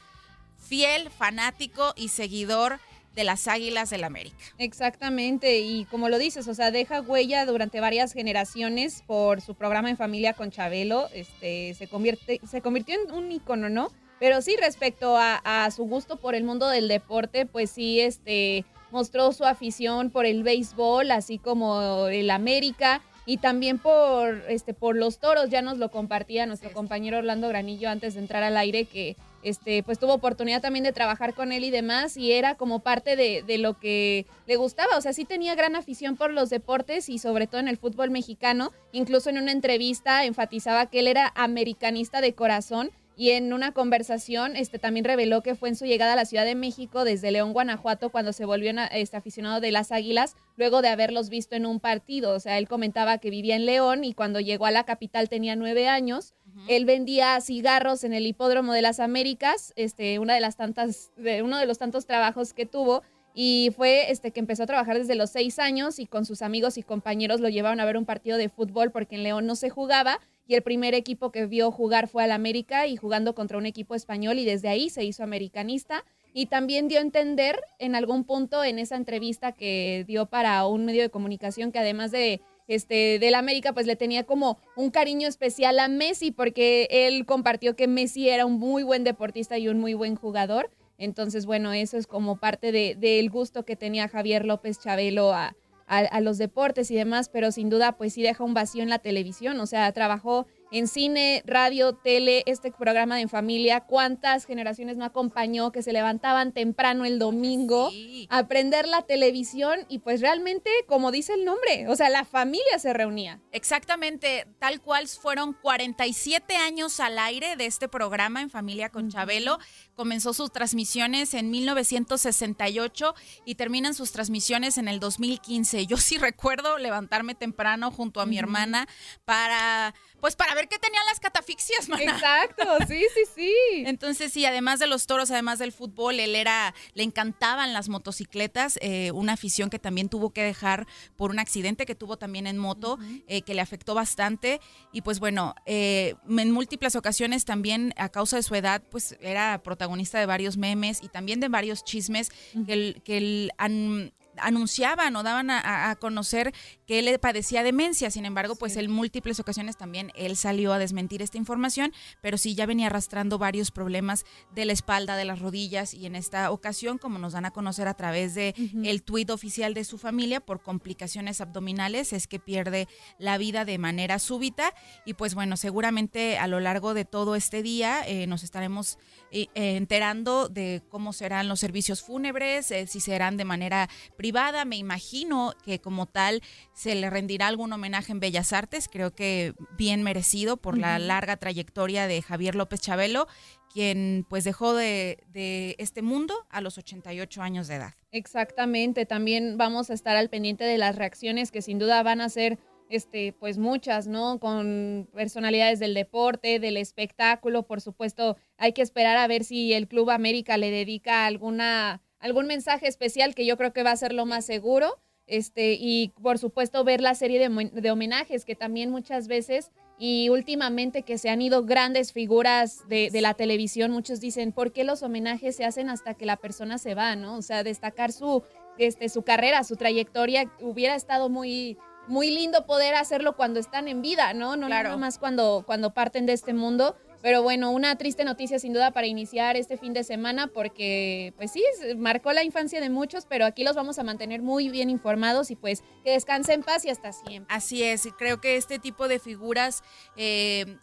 fiel 0.58 1.10
fanático 1.12 1.94
y 1.96 2.08
seguidor 2.08 2.80
de 3.16 3.24
las 3.24 3.48
Águilas 3.48 3.90
del 3.90 4.04
América. 4.04 4.36
Exactamente, 4.58 5.60
y 5.60 5.86
como 5.86 6.10
lo 6.10 6.18
dices, 6.18 6.48
o 6.48 6.54
sea, 6.54 6.72
deja 6.72 7.02
huella 7.02 7.46
durante 7.46 7.80
varias 7.80 8.14
generaciones 8.14 9.04
por 9.06 9.42
su 9.42 9.56
programa 9.56 9.90
en 9.90 9.98
familia 9.98 10.34
con 10.34 10.52
Chabelo, 10.52 11.10
este, 11.14 11.74
se, 11.74 11.88
convierte, 11.88 12.40
se 12.50 12.62
convirtió 12.62 12.96
en 12.96 13.12
un 13.12 13.32
icono, 13.32 13.70
¿no? 13.70 13.92
Pero 14.20 14.42
sí, 14.42 14.56
respecto 14.60 15.18
a, 15.18 15.42
a 15.44 15.72
su 15.72 15.84
gusto 15.86 16.18
por 16.18 16.36
el 16.36 16.44
mundo 16.44 16.70
del 16.70 16.88
deporte, 16.88 17.46
pues 17.46 17.72
sí, 17.72 18.00
este, 18.00 18.66
mostró 18.92 19.32
su 19.34 19.46
afición 19.46 20.12
por 20.12 20.26
el 20.26 20.44
béisbol, 20.44 21.12
así 21.12 21.38
como 21.38 22.08
el 22.08 22.30
América, 22.30 23.02
y 23.26 23.38
también 23.38 23.78
por, 23.78 24.44
este, 24.50 24.74
por 24.74 24.96
los 24.96 25.20
toros, 25.20 25.50
ya 25.50 25.62
nos 25.62 25.78
lo 25.78 25.90
compartía 25.90 26.46
nuestro 26.46 26.72
compañero 26.72 27.20
Orlando 27.20 27.48
Granillo 27.48 27.90
antes 27.90 28.16
de 28.16 28.20
entrar 28.20 28.44
al 28.44 28.58
aire, 28.58 28.86
que 28.86 29.16
este, 29.44 29.84
pues 29.84 30.00
tuvo 30.00 30.14
oportunidad 30.14 30.62
también 30.62 30.84
de 30.84 30.94
trabajar 30.94 31.34
con 31.34 31.52
él 31.52 31.64
y 31.64 31.72
demás, 31.72 32.18
y 32.18 32.32
era 32.32 32.56
como 32.56 32.80
parte 32.80 33.16
de, 33.16 33.44
de, 33.44 33.58
lo 33.58 33.80
que 33.80 34.26
le 34.48 34.56
gustaba, 34.56 34.98
o 34.98 35.02
sea, 35.02 35.14
sí 35.14 35.26
tenía 35.26 35.56
gran 35.56 35.76
afición 35.76 36.16
por 36.16 36.32
los 36.32 36.50
deportes 36.50 37.10
y 37.10 37.20
sobre 37.20 37.48
todo 37.48 37.60
en 37.62 37.68
el 37.68 37.78
fútbol 37.78 38.12
mexicano, 38.12 38.72
incluso 38.92 39.30
en 39.30 39.38
una 39.38 39.52
entrevista 39.52 40.26
enfatizaba 40.26 40.86
que 40.88 41.00
él 41.00 41.08
era 41.08 41.32
americanista 41.36 42.22
de 42.22 42.34
corazón 42.34 42.92
y 43.22 43.30
en 43.34 43.54
una 43.54 43.72
conversación 43.72 44.56
este, 44.56 44.80
también 44.80 45.06
reveló 45.06 45.44
que 45.44 45.54
fue 45.54 45.70
en 45.70 45.76
su 45.76 45.86
llegada 45.86 46.14
a 46.14 46.16
la 46.16 46.26
Ciudad 46.26 46.44
de 46.44 46.56
México 46.56 47.04
desde 47.04 47.30
León, 47.30 47.54
Guanajuato, 47.54 48.10
cuando 48.10 48.34
se 48.34 48.46
volvió 48.46 48.72
este, 48.92 49.16
aficionado 49.16 49.62
de 49.62 49.70
las 49.70 49.92
Águilas, 49.92 50.36
luego 50.58 50.82
de 50.82 50.88
haberlos 50.88 51.30
visto 51.30 51.56
en 51.56 51.68
un 51.68 51.80
partido. 51.80 52.34
O 52.34 52.40
sea, 52.40 52.58
él 52.58 52.68
comentaba 52.68 53.20
que 53.20 53.30
vivía 53.30 53.56
en 53.56 53.68
León 53.68 54.06
y 54.06 54.16
cuando 54.16 54.40
llegó 54.40 54.66
a 54.66 54.72
la 54.72 54.86
capital 54.86 55.30
tenía 55.30 55.56
nueve 55.56 55.88
años. 55.88 56.34
Él 56.68 56.86
vendía 56.86 57.40
cigarros 57.42 58.04
en 58.04 58.14
el 58.14 58.26
hipódromo 58.26 58.74
de 58.74 58.82
las 58.82 59.00
Américas, 59.00 59.72
este, 59.76 60.18
una 60.18 60.34
de 60.34 60.42
las 60.42 60.58
tantas, 60.58 61.12
de 61.16 61.44
uno 61.44 61.60
de 61.60 61.68
los 61.68 61.78
tantos 61.78 62.08
trabajos 62.08 62.54
que 62.54 62.66
tuvo. 62.66 63.04
Y 63.36 63.70
fue 63.78 64.10
este 64.10 64.32
que 64.32 64.40
empezó 64.40 64.64
a 64.64 64.66
trabajar 64.66 64.98
desde 64.98 65.14
los 65.14 65.30
seis 65.30 65.60
años 65.60 66.00
y 66.00 66.08
con 66.08 66.26
sus 66.26 66.42
amigos 66.42 66.80
y 66.80 66.82
compañeros 66.82 67.40
lo 67.40 67.50
llevaron 67.50 67.82
a 67.82 67.86
ver 67.86 67.98
un 67.98 68.06
partido 68.06 68.40
de 68.40 68.50
fútbol 68.50 68.90
porque 68.90 69.14
en 69.14 69.22
León 69.22 69.46
no 69.46 69.56
se 69.56 69.70
jugaba 69.70 70.20
y 70.52 70.56
el 70.56 70.64
primer 70.64 70.94
equipo 70.96 71.32
que 71.32 71.46
vio 71.46 71.72
jugar 71.72 72.10
fue 72.10 72.26
al 72.26 72.34
América 72.34 72.86
y 72.86 72.98
jugando 72.98 73.34
contra 73.34 73.58
un 73.58 73.66
equipo 73.66 73.96
español 73.96 74.38
y 74.38 74.44
desde 74.44 74.68
ahí 74.68 74.90
se 74.90 75.06
hizo 75.06 75.24
americanista 75.24 76.04
y 76.34 76.48
también 76.48 76.90
dio 76.90 77.00
a 77.00 77.04
entender 77.04 77.58
en 77.80 77.96
algún 77.96 78.26
punto 78.26 78.62
en 78.62 78.78
esa 78.78 78.98
entrevista 78.98 79.54
que 79.54 80.04
dio 80.10 80.26
para 80.26 80.68
un 80.68 80.84
medio 80.84 81.04
de 81.04 81.10
comunicación 81.10 81.72
que 81.72 81.80
además 81.80 82.12
de 82.12 82.42
este 82.68 83.18
del 83.18 83.36
América 83.36 83.72
pues 83.72 83.86
le 83.86 83.96
tenía 83.96 84.26
como 84.26 84.58
un 84.76 84.92
cariño 84.92 85.30
especial 85.30 85.80
a 85.80 85.88
Messi 85.88 86.32
porque 86.32 86.90
él 86.92 87.26
compartió 87.26 87.78
que 87.78 87.88
Messi 87.88 88.28
era 88.28 88.46
un 88.46 88.60
muy 88.60 88.84
buen 88.84 89.06
deportista 89.06 89.58
y 89.58 89.70
un 89.70 89.80
muy 89.80 89.94
buen 89.94 90.16
jugador. 90.16 90.70
Entonces, 90.98 91.46
bueno, 91.46 91.72
eso 91.72 91.98
es 91.98 92.08
como 92.08 92.36
parte 92.36 92.74
del 92.74 93.00
de, 93.00 93.28
gusto 93.32 93.64
que 93.64 93.76
tenía 93.78 94.08
Javier 94.08 94.46
López 94.46 94.80
Chabelo 94.80 95.34
a, 95.34 95.56
a, 95.92 96.00
a, 96.00 96.22
los 96.22 96.38
deportes 96.38 96.90
y 96.90 96.96
demás, 96.96 97.30
pero 97.30 97.52
sin 97.52 97.70
duda 97.70 97.98
pues 97.98 98.14
sí 98.14 98.24
deja 98.24 98.44
un 98.44 98.54
vacío 98.54 98.82
en 98.82 98.90
la 98.90 99.00
televisión, 99.00 99.60
o 99.60 99.66
sea, 99.68 99.92
trabajó 99.92 100.48
en 100.72 100.88
cine, 100.88 101.44
radio, 101.46 101.94
tele, 101.94 102.44
este 102.46 102.72
programa 102.72 103.16
de 103.16 103.22
en 103.22 103.30
familia, 103.30 103.82
cuántas 103.82 104.46
generaciones 104.46 104.98
no 104.98 105.06
acompañó 105.06 105.72
que 105.72 105.84
se 105.84 105.94
levantaban 105.94 106.54
temprano 106.54 107.06
el 107.06 107.20
domingo 107.20 107.90
Sí. 107.92 108.28
a 108.30 108.40
aprender 108.40 108.88
la 108.88 109.04
televisión 109.04 109.86
y 109.90 110.00
pues 110.00 110.22
realmente, 110.22 110.70
como 110.88 111.12
dice 111.12 111.34
el 111.34 111.46
nombre, 111.46 111.88
o 111.88 111.96
sea, 111.96 112.10
la 112.10 112.26
familia 112.26 112.80
se 112.80 112.94
reunía. 112.94 113.40
Exactamente, 113.52 114.48
tal 114.60 114.82
cual 114.82 115.08
fueron 115.08 115.54
47 115.54 116.56
años 116.56 117.00
al 117.00 117.20
aire 117.20 117.56
de 117.56 117.66
este 117.66 117.88
programa 117.88 118.42
en 118.42 118.50
familia 118.50 118.90
con 118.90 119.10
Chabelo. 119.10 119.60
Comenzó 119.96 120.34
sus 120.34 120.52
transmisiones 120.52 121.34
en 121.34 121.52
1968 121.52 123.14
y 123.46 123.56
terminan 123.56 123.94
sus 123.94 124.12
transmisiones 124.12 124.78
en 124.78 124.88
el 124.88 125.00
2015. 125.00 125.86
Yo 125.86 125.98
sí 125.98 126.18
recuerdo 126.18 126.78
levantarme 126.78 127.36
temprano 127.36 127.92
junto 127.92 128.22
a 128.22 128.26
mi 128.26 128.38
hermana 128.38 128.88
para 129.26 129.94
pues 130.22 130.36
para 130.38 130.54
ver 130.56 130.68
qué 130.70 130.78
tenían 130.80 131.04
las 131.08 131.20
catafixias, 131.20 131.90
maná. 131.90 132.04
Exacto, 132.04 132.64
sí, 132.88 133.04
sí, 133.14 133.22
sí. 133.36 133.54
Entonces, 133.86 134.32
sí, 134.32 134.46
además 134.46 134.80
de 134.80 134.88
los 134.88 135.08
toros, 135.08 135.32
además 135.32 135.60
del 135.60 135.72
fútbol, 135.74 136.20
él 136.20 136.36
era, 136.36 136.74
le 136.94 137.04
encantaban 137.04 137.74
las 137.74 137.90
motocicletas, 137.90 138.78
eh, 138.82 139.12
una 139.12 139.34
afición 139.34 139.70
que 139.70 139.80
también 139.80 140.08
tuvo 140.08 140.30
que 140.30 140.44
dejar 140.44 140.88
por 141.18 141.32
un 141.32 141.40
accidente 141.40 141.86
que 141.86 141.96
tuvo 141.96 142.18
también 142.18 142.48
en 142.48 142.58
moto, 142.58 142.98
eh, 143.28 143.42
que 143.42 143.54
le 143.54 143.62
afectó 143.62 143.96
bastante. 143.96 144.62
Y 144.94 145.02
pues 145.02 145.20
bueno, 145.20 145.56
eh, 145.66 146.16
en 146.30 146.52
múltiples 146.52 146.96
ocasiones 146.96 147.44
también, 147.46 147.94
a 147.98 148.10
causa 148.10 148.36
de 148.38 148.44
su 148.44 148.54
edad, 148.56 148.82
pues 148.90 149.18
era 149.22 149.62
protagonista 149.64 150.20
de 150.20 150.26
varios 150.28 150.56
memes 150.58 151.02
y 151.02 151.08
también 151.10 151.40
de 151.40 151.48
varios 151.50 151.84
chismes 151.84 152.30
que, 152.66 152.74
él- 152.74 153.02
que 153.04 153.50
an- 153.58 154.14
anunciaban 154.42 155.16
o 155.16 155.24
daban 155.24 155.50
a- 155.50 155.96
conocer 156.00 156.54
que 156.88 157.00
él 157.00 157.20
padecía 157.20 157.64
demencia. 157.64 158.10
Sin 158.12 158.26
embargo, 158.26 158.56
pues 158.56 158.76
en 158.78 158.90
múltiples 158.92 159.40
ocasiones 159.40 159.78
también 159.78 160.12
él 160.16 160.36
salió 160.36 160.74
a 160.74 160.80
desmentir 160.80 161.22
esta 161.22 161.38
información, 161.38 161.94
pero 162.22 162.38
sí 162.38 162.56
ya 162.56 162.66
venía 162.66 162.88
arrastrando 162.88 163.38
varios 163.38 163.72
problemas 163.72 164.26
de 164.54 164.66
la 164.66 164.74
espalda, 164.74 165.16
de 165.16 165.26
las 165.26 165.40
rodillas 165.40 165.94
y 165.94 166.06
en 166.06 166.16
esta 166.16 166.52
ocasión, 166.52 166.98
como 166.98 167.20
nos 167.20 167.34
dan 167.34 167.46
a 167.46 167.52
conocer 167.52 167.88
a 167.88 167.94
través 167.94 168.34
de 168.36 168.56
el 168.84 169.04
tuit 169.04 169.30
oficial 169.30 169.74
de 169.74 169.84
su 169.84 169.98
familia 169.98 170.40
por 170.40 170.62
complicaciones 170.62 171.40
abdominales, 171.42 172.14
es 172.14 172.28
que 172.28 172.40
pierde 172.40 172.88
la 173.20 173.38
vida 173.38 173.64
de 173.66 173.78
manera 173.78 174.18
súbita 174.20 174.74
y 175.06 175.14
pues 175.14 175.36
bueno, 175.36 175.58
seguramente 175.58 176.38
a 176.38 176.48
lo 176.48 176.60
largo 176.60 176.94
de 176.94 177.06
todo 177.06 177.36
este 177.36 177.62
día 177.62 178.02
eh, 178.08 178.28
nos 178.28 178.44
estaremos 178.44 178.98
eh, 179.32 179.48
enterando 179.54 180.50
de 180.50 180.82
cómo 180.90 181.14
serán 181.14 181.48
los 181.48 181.60
servicios 181.60 182.02
fúnebres, 182.02 182.72
eh, 182.72 182.88
si 182.88 183.00
serán 183.00 183.38
de 183.38 183.46
manera 183.46 183.90
privada. 184.18 184.31
Me 184.66 184.78
imagino 184.78 185.54
que 185.64 185.80
como 185.80 186.06
tal 186.06 186.42
se 186.74 186.96
le 186.96 187.10
rendirá 187.10 187.48
algún 187.48 187.74
homenaje 187.74 188.12
en 188.12 188.20
Bellas 188.20 188.54
Artes, 188.54 188.88
creo 188.88 189.14
que 189.14 189.54
bien 189.78 190.04
merecido 190.04 190.58
por 190.58 190.78
la 190.78 191.00
larga 191.00 191.38
trayectoria 191.38 192.08
de 192.08 192.22
Javier 192.22 192.56
López 192.56 192.80
Chabelo, 192.80 193.28
quien 193.74 194.26
pues 194.30 194.44
dejó 194.44 194.74
de, 194.74 195.24
de 195.30 195.76
este 195.80 196.02
mundo 196.02 196.34
a 196.50 196.62
los 196.62 196.78
88 196.78 197.42
años 197.42 197.68
de 197.68 197.76
edad. 197.76 197.94
Exactamente, 198.12 199.06
también 199.06 199.58
vamos 199.58 199.90
a 199.90 199.94
estar 199.94 200.16
al 200.16 200.30
pendiente 200.30 200.64
de 200.64 200.78
las 200.78 200.96
reacciones 200.96 201.52
que 201.52 201.62
sin 201.62 201.78
duda 201.78 202.02
van 202.04 202.22
a 202.22 202.30
ser 202.30 202.58
este 202.90 203.34
pues 203.34 203.58
muchas, 203.58 204.08
¿no? 204.08 204.40
Con 204.40 205.10
personalidades 205.14 205.80
del 205.80 205.94
deporte, 205.94 206.60
del 206.60 206.78
espectáculo, 206.78 207.64
por 207.64 207.82
supuesto, 207.82 208.38
hay 208.58 208.74
que 208.74 208.82
esperar 208.82 209.18
a 209.18 209.28
ver 209.28 209.44
si 209.44 209.74
el 209.74 209.88
Club 209.88 210.10
América 210.10 210.58
le 210.58 210.72
dedica 210.72 211.26
alguna 211.26 212.02
algún 212.22 212.48
mensaje 212.48 212.88
especial 212.88 213.36
que 213.36 213.46
yo 213.46 213.58
creo 213.58 213.74
que 213.74 213.84
va 213.84 213.92
a 213.92 213.98
ser 213.98 214.14
lo 214.14 214.26
más 214.26 214.46
seguro. 214.46 214.98
Este, 215.28 215.78
y 215.80 216.10
por 216.22 216.40
supuesto 216.40 216.84
ver 216.84 217.00
la 217.00 217.16
serie 217.16 217.40
de, 217.40 217.70
de 217.72 217.92
homenajes 217.92 218.44
que 218.44 218.56
también 218.56 218.90
muchas 218.90 219.28
veces 219.30 219.72
y 219.98 220.30
últimamente 220.30 221.04
que 221.04 221.18
se 221.18 221.30
han 221.30 221.42
ido 221.42 221.64
grandes 221.64 222.12
figuras 222.12 222.80
de, 222.90 223.10
de 223.12 223.22
la 223.22 223.36
televisión, 223.36 223.92
muchos 223.92 224.20
dicen, 224.20 224.52
¿por 224.52 224.74
qué 224.74 224.84
los 224.84 225.04
homenajes 225.04 225.56
se 225.56 225.64
hacen 225.64 225.90
hasta 225.90 226.16
que 226.16 226.26
la 226.26 226.38
persona 226.38 226.80
se 226.80 226.96
va, 226.96 227.16
no? 227.16 227.38
O 227.38 227.42
sea, 227.44 227.64
destacar 227.64 228.12
su, 228.12 228.44
este, 228.78 229.10
su 229.10 229.22
carrera, 229.22 229.64
su 229.64 229.76
trayectoria, 229.76 230.52
hubiera 230.60 230.96
estado 230.96 231.30
muy, 231.30 231.78
muy 232.08 232.32
lindo 232.32 232.66
poder 232.66 232.96
hacerlo 232.96 233.36
cuando 233.38 233.60
están 233.60 233.88
en 233.88 234.02
vida, 234.02 234.34
¿no? 234.34 234.58
No 234.58 234.68
Claro. 234.68 234.86
nada 234.90 234.98
más 234.98 235.20
cuando, 235.20 235.64
cuando 235.68 235.94
parten 235.94 236.26
de 236.26 236.34
este 236.34 236.54
mundo. 236.54 236.96
Pero 237.22 237.44
bueno, 237.44 237.72
una 237.72 237.96
triste 237.98 238.24
noticia 238.24 238.60
sin 238.60 238.74
duda 238.74 238.92
para 238.92 239.08
iniciar 239.08 239.56
este 239.56 239.78
fin 239.78 239.94
de 239.94 240.04
semana 240.04 240.48
porque 240.48 241.34
pues 241.38 241.52
sí, 241.52 241.64
marcó 241.98 242.34
la 242.34 242.44
infancia 242.44 242.82
de 242.82 242.90
muchos, 242.90 243.26
pero 243.26 243.46
aquí 243.46 243.64
los 243.64 243.76
vamos 243.76 244.00
a 244.00 244.04
mantener 244.04 244.42
muy 244.42 244.70
bien 244.70 244.90
informados 244.90 245.52
y 245.52 245.56
pues 245.56 245.84
que 246.04 246.12
descansen 246.12 246.52
en 246.52 246.64
paz 246.64 246.86
y 246.86 246.90
hasta 246.90 247.14
siempre. 247.14 247.54
Así 247.56 247.84
es, 247.84 248.06
y 248.06 248.12
creo 248.12 248.42
que 248.42 248.58
este 248.58 248.80
tipo 248.80 249.08
de 249.08 249.20
figuras 249.20 249.84
eh, 250.18 250.78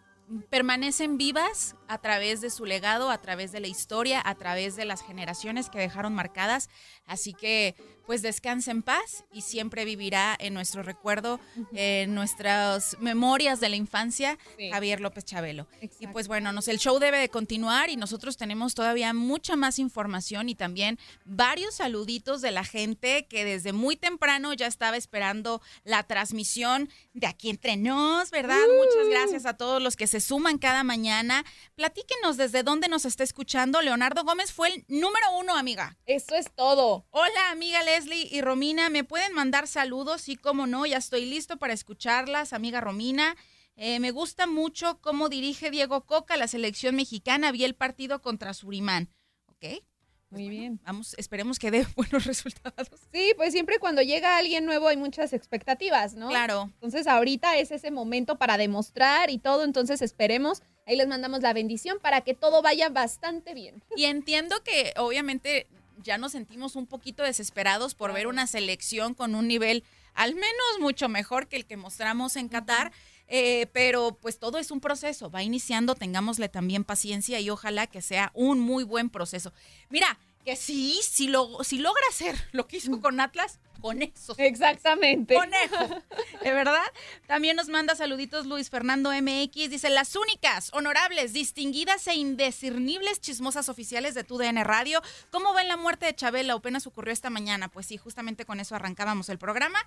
permanecen 0.49 1.17
vivas 1.17 1.75
a 1.89 1.97
través 1.97 2.39
de 2.39 2.49
su 2.49 2.65
legado, 2.65 3.09
a 3.09 3.17
través 3.17 3.51
de 3.51 3.59
la 3.59 3.67
historia, 3.67 4.21
a 4.23 4.35
través 4.35 4.75
de 4.77 4.85
las 4.85 5.01
generaciones 5.01 5.69
que 5.69 5.79
dejaron 5.79 6.13
marcadas. 6.13 6.69
Así 7.05 7.33
que, 7.33 7.75
pues 8.05 8.21
descansa 8.23 8.71
en 8.71 8.81
paz 8.81 9.23
y 9.31 9.41
siempre 9.41 9.85
vivirá 9.85 10.35
en 10.39 10.55
nuestro 10.55 10.81
recuerdo, 10.81 11.39
en 11.73 12.15
nuestras 12.15 12.97
memorias 12.99 13.59
de 13.59 13.69
la 13.69 13.75
infancia, 13.75 14.37
Sí. 14.57 14.69
Javier 14.71 14.99
López 14.99 15.25
Chabelo. 15.25 15.67
Y 15.99 16.07
pues 16.07 16.27
bueno, 16.27 16.51
nos, 16.51 16.67
el 16.67 16.79
show 16.79 16.97
debe 16.97 17.19
de 17.19 17.29
continuar 17.29 17.89
y 17.89 17.97
nosotros 17.97 18.35
tenemos 18.35 18.73
todavía 18.73 19.13
mucha 19.13 19.55
más 19.55 19.77
información 19.77 20.49
y 20.49 20.55
también 20.55 20.97
varios 21.23 21.75
saluditos 21.75 22.41
de 22.41 22.51
la 22.51 22.63
gente 22.63 23.27
que 23.27 23.45
desde 23.45 23.73
muy 23.73 23.95
temprano 23.95 24.53
ya 24.53 24.65
estaba 24.67 24.97
esperando 24.97 25.61
la 25.83 26.01
transmisión 26.03 26.89
de 27.13 27.27
aquí 27.27 27.49
entre 27.49 27.77
nos, 27.77 28.31
¿verdad? 28.31 28.57
Muchas 28.77 29.07
gracias 29.09 29.45
a 29.45 29.55
todos 29.55 29.81
los 29.81 29.95
que 29.95 30.07
se 30.07 30.19
suman 30.19 30.57
cada 30.57 30.83
mañana. 30.83 31.45
Platíquenos 31.79 32.35
desde 32.35 32.61
dónde 32.61 32.89
nos 32.89 33.05
está 33.05 33.23
escuchando. 33.23 33.81
Leonardo 33.81 34.25
Gómez 34.25 34.51
fue 34.51 34.67
el 34.67 34.85
número 34.89 35.27
uno, 35.39 35.55
amiga. 35.55 35.97
Eso 36.05 36.35
es 36.35 36.53
todo. 36.53 37.05
Hola, 37.11 37.51
amiga 37.51 37.81
Leslie 37.83 38.27
y 38.29 38.41
Romina. 38.41 38.89
¿Me 38.89 39.05
pueden 39.05 39.31
mandar 39.31 39.65
saludos? 39.65 40.21
Sí, 40.21 40.35
cómo 40.35 40.67
no. 40.67 40.85
Ya 40.85 40.97
estoy 40.97 41.23
listo 41.23 41.55
para 41.55 41.71
escucharlas, 41.71 42.51
amiga 42.51 42.81
Romina. 42.81 43.37
Eh, 43.77 44.01
me 44.01 44.11
gusta 44.11 44.45
mucho 44.45 44.99
cómo 44.99 45.29
dirige 45.29 45.71
Diego 45.71 46.05
Coca 46.05 46.35
la 46.35 46.49
selección 46.49 46.97
mexicana. 46.97 47.53
Vi 47.53 47.63
el 47.63 47.75
partido 47.75 48.21
contra 48.21 48.53
Surimán. 48.53 49.09
Ok. 49.45 49.81
Muy 50.29 50.47
bien. 50.47 50.79
Vamos, 50.85 51.15
esperemos 51.17 51.57
que 51.57 51.71
dé 51.71 51.85
buenos 51.95 52.25
resultados. 52.25 52.89
Sí, 53.11 53.33
pues 53.35 53.51
siempre 53.51 53.79
cuando 53.79 54.01
llega 54.01 54.37
alguien 54.37 54.65
nuevo 54.65 54.87
hay 54.87 54.97
muchas 54.97 55.33
expectativas, 55.33 56.13
¿no? 56.13 56.29
Claro. 56.29 56.69
Entonces 56.75 57.07
ahorita 57.07 57.57
es 57.57 57.71
ese 57.71 57.91
momento 57.91 58.37
para 58.37 58.57
demostrar 58.57 59.29
y 59.29 59.39
todo, 59.39 59.63
entonces 59.63 60.01
esperemos. 60.01 60.61
Ahí 60.85 60.95
les 60.95 61.07
mandamos 61.07 61.41
la 61.41 61.53
bendición 61.53 61.99
para 61.99 62.21
que 62.21 62.33
todo 62.33 62.61
vaya 62.61 62.89
bastante 62.89 63.53
bien. 63.53 63.83
Y 63.95 64.05
entiendo 64.05 64.63
que 64.63 64.93
obviamente 64.97 65.67
ya 66.03 66.17
nos 66.17 66.31
sentimos 66.31 66.75
un 66.75 66.87
poquito 66.87 67.23
desesperados 67.23 67.95
por 67.95 68.13
ver 68.13 68.27
una 68.27 68.47
selección 68.47 69.13
con 69.13 69.35
un 69.35 69.47
nivel 69.47 69.83
al 70.13 70.35
menos 70.35 70.79
mucho 70.79 71.09
mejor 71.09 71.47
que 71.47 71.55
el 71.55 71.65
que 71.65 71.77
mostramos 71.77 72.35
en 72.35 72.49
Qatar. 72.49 72.91
Eh, 73.29 73.67
pero 73.73 74.17
pues 74.19 74.39
todo 74.39 74.57
es 74.57 74.71
un 74.71 74.81
proceso, 74.81 75.29
va 75.29 75.43
iniciando, 75.43 75.93
tengámosle 75.93 76.49
también 76.49 76.83
paciencia 76.83 77.39
y 77.39 77.49
ojalá 77.51 77.85
que 77.85 78.01
sea 78.01 78.31
un 78.33 78.59
muy 78.59 78.83
buen 78.83 79.09
proceso. 79.09 79.53
Mira, 79.89 80.17
que 80.43 80.55
sí, 80.55 80.99
si, 81.03 81.27
lo, 81.27 81.63
si 81.63 81.77
logra 81.77 82.01
hacer 82.09 82.35
lo 82.53 82.67
que 82.67 82.77
hizo 82.77 82.99
con 82.99 83.19
Atlas, 83.19 83.59
con 83.81 84.01
eso. 84.01 84.33
Exactamente. 84.37 85.35
Conejo. 85.35 86.01
¿De 86.43 86.51
verdad? 86.51 86.83
También 87.27 87.55
nos 87.55 87.69
manda 87.69 87.95
saluditos 87.95 88.45
Luis 88.45 88.69
Fernando 88.69 89.11
MX. 89.11 89.69
Dice, 89.69 89.89
las 89.89 90.15
únicas, 90.15 90.71
honorables, 90.73 91.31
distinguidas 91.31 92.07
e 92.07 92.15
indiscernibles 92.15 93.21
chismosas 93.21 93.69
oficiales 93.69 94.15
de 94.15 94.23
TUDN 94.23 94.63
Radio. 94.65 95.01
¿Cómo 95.31 95.53
ven 95.53 95.67
la 95.67 95.77
muerte 95.77 96.07
de 96.07 96.15
Chabela? 96.15 96.53
Apenas 96.53 96.87
ocurrió 96.87 97.13
esta 97.13 97.29
mañana. 97.29 97.69
Pues 97.69 97.85
sí, 97.85 97.97
justamente 97.97 98.43
con 98.43 98.59
eso 98.59 98.75
arrancábamos 98.75 99.29
el 99.29 99.37
programa 99.37 99.79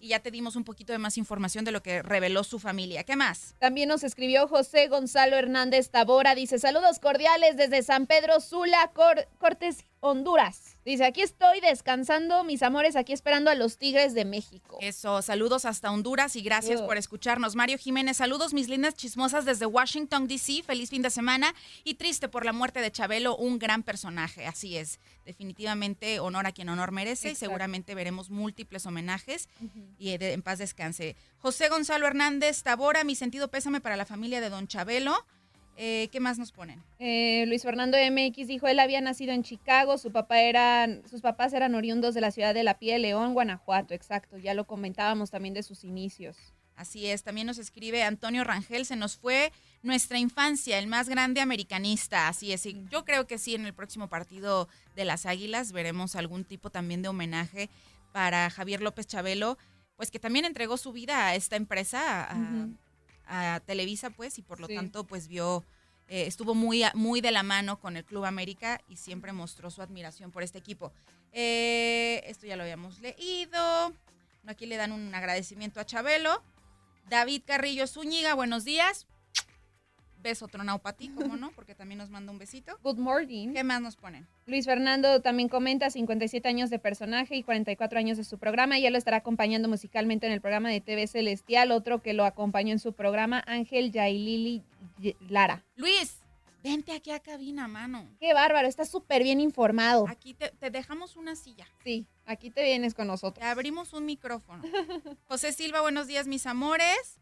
y 0.00 0.08
ya 0.08 0.20
te 0.20 0.30
dimos 0.30 0.56
un 0.56 0.64
poquito 0.64 0.92
de 0.92 0.98
más 0.98 1.18
información 1.18 1.64
de 1.64 1.72
lo 1.72 1.82
que 1.82 2.02
reveló 2.02 2.42
su 2.42 2.58
familia. 2.58 3.04
¿Qué 3.04 3.16
más? 3.16 3.54
También 3.58 3.88
nos 3.88 4.02
escribió 4.02 4.48
José 4.48 4.88
Gonzalo 4.88 5.36
Hernández 5.36 5.90
Tabora. 5.90 6.34
Dice, 6.34 6.58
saludos 6.58 6.98
cordiales 6.98 7.56
desde 7.56 7.82
San 7.82 8.06
Pedro 8.06 8.40
Sula, 8.40 8.90
Cor- 8.94 9.28
Cortes, 9.38 9.84
Honduras. 10.02 10.76
Dice, 10.84 11.04
aquí 11.04 11.20
estoy 11.20 11.60
descansando, 11.60 12.42
mis 12.42 12.62
amores, 12.62 12.96
aquí 12.96 13.12
esperando 13.12 13.50
a 13.50 13.54
los 13.54 13.76
Tigres 13.76 14.14
de 14.14 14.24
México. 14.24 14.78
Eso, 14.80 15.20
saludos 15.20 15.66
hasta 15.66 15.90
Honduras 15.90 16.36
y 16.36 16.40
gracias 16.42 16.80
por 16.86 16.96
escucharnos. 16.96 17.54
Mario 17.54 17.76
Jiménez, 17.76 18.16
saludos 18.16 18.54
mis 18.54 18.68
lindas 18.68 18.94
chismosas 18.94 19.44
desde 19.44 19.66
Washington, 19.66 20.26
D.C. 20.26 20.62
Feliz 20.62 20.88
fin 20.90 21.02
de 21.02 21.10
semana 21.10 21.54
y 21.84 21.94
triste 21.94 22.28
por 22.28 22.44
la 22.46 22.52
muerte 22.54 22.80
de 22.80 22.90
Chabelo, 22.90 23.36
un 23.36 23.58
gran 23.58 23.82
personaje. 23.82 24.46
Así 24.46 24.78
es, 24.78 25.00
definitivamente 25.26 26.18
honor 26.20 26.46
a 26.46 26.52
quien 26.52 26.70
honor 26.70 26.92
merece 26.92 27.32
y 27.32 27.34
seguramente 27.34 27.94
veremos 27.94 28.30
múltiples 28.30 28.86
homenajes 28.86 29.48
y 29.98 30.16
de- 30.16 30.32
en 30.32 30.42
paz 30.42 30.58
descanse. 30.58 31.14
José 31.38 31.68
Gonzalo 31.68 32.06
Hernández 32.06 32.62
Tabora, 32.62 33.04
mi 33.04 33.14
sentido 33.14 33.48
pésame 33.48 33.80
para 33.80 33.96
la 33.96 34.06
familia 34.06 34.40
de 34.40 34.48
Don 34.48 34.66
Chabelo. 34.66 35.14
Eh, 35.76 36.08
¿Qué 36.12 36.20
más 36.20 36.38
nos 36.38 36.52
ponen? 36.52 36.82
Eh, 36.98 37.44
Luis 37.46 37.62
Fernando 37.62 37.96
MX 37.96 38.48
dijo, 38.48 38.66
él 38.66 38.78
había 38.78 39.00
nacido 39.00 39.32
en 39.32 39.42
Chicago, 39.42 39.96
su 39.96 40.12
papá 40.12 40.40
eran, 40.40 41.02
sus 41.08 41.22
papás 41.22 41.52
eran 41.54 41.74
oriundos 41.74 42.14
de 42.14 42.20
la 42.20 42.30
ciudad 42.30 42.52
de 42.52 42.64
La 42.64 42.78
Piel, 42.78 43.02
León, 43.02 43.32
Guanajuato, 43.32 43.94
exacto, 43.94 44.36
ya 44.36 44.52
lo 44.52 44.66
comentábamos 44.66 45.30
también 45.30 45.54
de 45.54 45.62
sus 45.62 45.84
inicios. 45.84 46.36
Así 46.76 47.06
es, 47.06 47.22
también 47.22 47.46
nos 47.46 47.58
escribe 47.58 48.02
Antonio 48.02 48.44
Rangel, 48.44 48.86
se 48.86 48.96
nos 48.96 49.16
fue 49.16 49.52
nuestra 49.82 50.18
infancia, 50.18 50.78
el 50.78 50.86
más 50.86 51.08
grande 51.08 51.40
americanista, 51.40 52.28
así 52.28 52.52
es. 52.52 52.66
y 52.66 52.86
yo 52.90 53.04
creo 53.04 53.26
que 53.26 53.38
sí, 53.38 53.54
en 53.54 53.66
el 53.66 53.74
próximo 53.74 54.08
partido 54.08 54.68
de 54.96 55.04
las 55.04 55.26
Águilas 55.26 55.72
veremos 55.72 56.16
algún 56.16 56.44
tipo 56.44 56.70
también 56.70 57.02
de 57.02 57.08
homenaje 57.08 57.70
para 58.12 58.50
Javier 58.50 58.82
López 58.82 59.06
Chabelo, 59.06 59.56
pues 59.96 60.10
que 60.10 60.18
también 60.18 60.44
entregó 60.44 60.76
su 60.76 60.92
vida 60.92 61.26
a 61.26 61.34
esta 61.34 61.56
empresa, 61.56 62.26
a. 62.30 62.68
a 63.30 63.60
Televisa, 63.64 64.10
pues, 64.10 64.38
y 64.38 64.42
por 64.42 64.60
lo 64.60 64.66
Sí. 64.66 64.74
tanto, 64.74 65.04
pues 65.04 65.28
vio, 65.28 65.64
eh, 66.08 66.26
estuvo 66.26 66.54
muy, 66.54 66.82
muy 66.94 67.20
de 67.20 67.30
la 67.30 67.42
mano 67.42 67.78
con 67.80 67.96
el 67.96 68.04
Club 68.04 68.24
América 68.24 68.80
y 68.88 68.96
siempre 68.96 69.32
mostró 69.32 69.70
su 69.70 69.80
admiración 69.80 70.30
por 70.32 70.42
este 70.42 70.58
equipo. 70.58 70.92
Eh, 71.32 72.22
esto 72.26 72.46
ya 72.46 72.56
lo 72.56 72.64
habíamos 72.64 72.98
leído. 72.98 73.94
Aquí 74.46 74.66
le 74.66 74.76
dan 74.76 74.90
un 74.92 75.14
agradecimiento 75.14 75.78
a 75.80 75.86
Chabelo. 75.86 76.42
David 77.08 77.42
Carrillo 77.46 77.86
Zúñiga, 77.86 78.34
buenos 78.34 78.64
días. 78.64 79.06
Beso 80.22 80.48
tronado 80.48 80.78
para 80.78 80.96
ti, 80.96 81.08
¿cómo 81.08 81.36
no? 81.36 81.50
Porque 81.52 81.74
también 81.74 81.98
nos 81.98 82.10
manda 82.10 82.30
un 82.30 82.38
besito. 82.38 82.78
Good 82.82 82.98
morning. 82.98 83.54
¿Qué 83.54 83.64
más 83.64 83.80
nos 83.80 83.96
ponen? 83.96 84.26
Luis 84.46 84.66
Fernando 84.66 85.22
también 85.22 85.48
comenta 85.48 85.90
57 85.90 86.46
años 86.46 86.68
de 86.68 86.78
personaje 86.78 87.36
y 87.36 87.42
44 87.42 87.98
años 87.98 88.18
de 88.18 88.24
su 88.24 88.38
programa. 88.38 88.78
Y 88.78 88.86
él 88.86 88.92
lo 88.92 88.98
estará 88.98 89.18
acompañando 89.18 89.68
musicalmente 89.68 90.26
en 90.26 90.32
el 90.32 90.40
programa 90.40 90.68
de 90.68 90.80
TV 90.80 91.06
Celestial. 91.06 91.70
Otro 91.70 92.02
que 92.02 92.12
lo 92.12 92.24
acompañó 92.24 92.72
en 92.72 92.78
su 92.78 92.92
programa, 92.92 93.42
Ángel 93.46 93.92
Yailili 93.92 94.62
Lara. 95.28 95.64
Luis, 95.76 96.18
vente 96.62 96.92
aquí 96.92 97.10
a 97.12 97.20
cabina, 97.20 97.66
mano. 97.66 98.06
Qué 98.18 98.34
bárbaro, 98.34 98.68
está 98.68 98.84
súper 98.84 99.22
bien 99.22 99.40
informado. 99.40 100.06
Aquí 100.08 100.34
te, 100.34 100.50
te 100.50 100.70
dejamos 100.70 101.16
una 101.16 101.34
silla. 101.34 101.66
Sí, 101.82 102.06
aquí 102.26 102.50
te 102.50 102.62
vienes 102.62 102.92
con 102.94 103.06
nosotros. 103.06 103.42
Te 103.42 103.50
abrimos 103.50 103.94
un 103.94 104.04
micrófono. 104.04 104.62
José 105.28 105.52
Silva, 105.52 105.80
buenos 105.80 106.06
días, 106.06 106.26
mis 106.26 106.46
amores. 106.46 107.20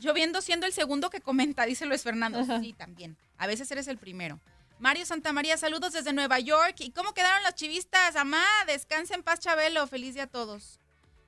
Lloviendo 0.00 0.40
siendo 0.40 0.66
el 0.66 0.72
segundo 0.72 1.10
que 1.10 1.20
comenta, 1.20 1.64
dice 1.64 1.86
Luis 1.86 2.02
Fernando. 2.02 2.44
Sí, 2.60 2.72
también. 2.72 3.16
A 3.36 3.46
veces 3.46 3.70
eres 3.70 3.88
el 3.88 3.98
primero. 3.98 4.40
Mario 4.78 5.04
Santamaría, 5.04 5.56
saludos 5.56 5.92
desde 5.92 6.12
Nueva 6.12 6.38
York. 6.38 6.76
¿Y 6.80 6.92
cómo 6.92 7.12
quedaron 7.12 7.42
los 7.42 7.54
chivistas? 7.54 8.14
Amá, 8.14 8.44
descansa 8.66 9.14
en 9.14 9.22
paz, 9.22 9.40
Chabelo. 9.40 9.86
Feliz 9.88 10.14
día 10.14 10.24
a 10.24 10.28
todos. 10.28 10.78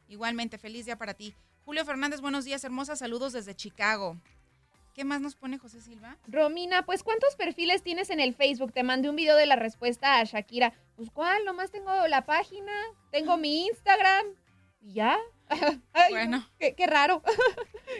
Igualmente, 0.08 0.58
feliz 0.58 0.86
día 0.86 0.96
para 0.96 1.14
ti. 1.14 1.34
Julio 1.64 1.84
Fernández, 1.84 2.20
buenos 2.20 2.44
días, 2.44 2.62
hermosas. 2.64 3.00
Saludos 3.00 3.32
desde 3.32 3.54
Chicago. 3.54 4.16
¿Qué 4.94 5.04
más 5.04 5.20
nos 5.20 5.36
pone 5.36 5.58
José 5.58 5.80
Silva? 5.80 6.16
Romina, 6.26 6.84
pues 6.84 7.02
¿cuántos 7.02 7.36
perfiles 7.36 7.82
tienes 7.82 8.10
en 8.10 8.20
el 8.20 8.34
Facebook? 8.34 8.72
Te 8.72 8.82
mandé 8.82 9.08
un 9.08 9.16
video 9.16 9.36
de 9.36 9.46
la 9.46 9.56
respuesta 9.56 10.18
a 10.18 10.24
Shakira. 10.24 10.72
Pues 10.96 11.10
¿cuál? 11.10 11.44
Nomás 11.44 11.70
tengo 11.70 12.06
la 12.08 12.24
página, 12.24 12.72
tengo 13.10 13.36
mi 13.36 13.66
Instagram 13.66 14.26
y 14.80 14.94
ya. 14.94 15.16
Ay, 15.92 16.12
Bueno. 16.12 16.38
no, 16.38 16.48
qué, 16.58 16.74
qué 16.74 16.86
raro. 16.86 17.22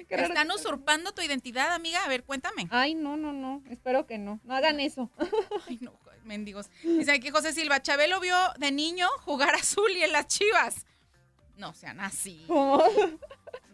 Qué 0.09 0.17
raro. 0.17 0.29
Están 0.29 0.51
usurpando 0.53 1.13
tu 1.13 1.21
identidad, 1.21 1.75
amiga. 1.75 2.05
A 2.05 2.09
ver, 2.09 2.23
cuéntame. 2.25 2.69
Ay, 2.71 2.95
no, 2.95 3.17
no, 3.17 3.33
no. 3.33 3.63
Espero 3.69 4.07
que 4.07 4.19
no. 4.19 4.41
No 4.45 4.55
hagan 4.55 4.79
eso. 4.81 5.11
Ay, 5.69 5.79
no, 5.81 5.93
mendigos. 6.25 6.71
Dice 6.83 7.11
aquí 7.13 7.31
José 7.31 7.53
Silva, 7.53 7.83
Chabelo 7.83 8.21
vio 8.21 8.37
de 8.59 8.71
niño 8.71 9.09
jugar 9.25 9.55
a 9.55 9.63
Zuli 9.63 10.03
en 10.05 10.13
las 10.13 10.27
chivas. 10.29 10.87
No 11.57 11.75
sean 11.75 11.99
así. 12.01 12.45
¿Cómo? 12.47 12.83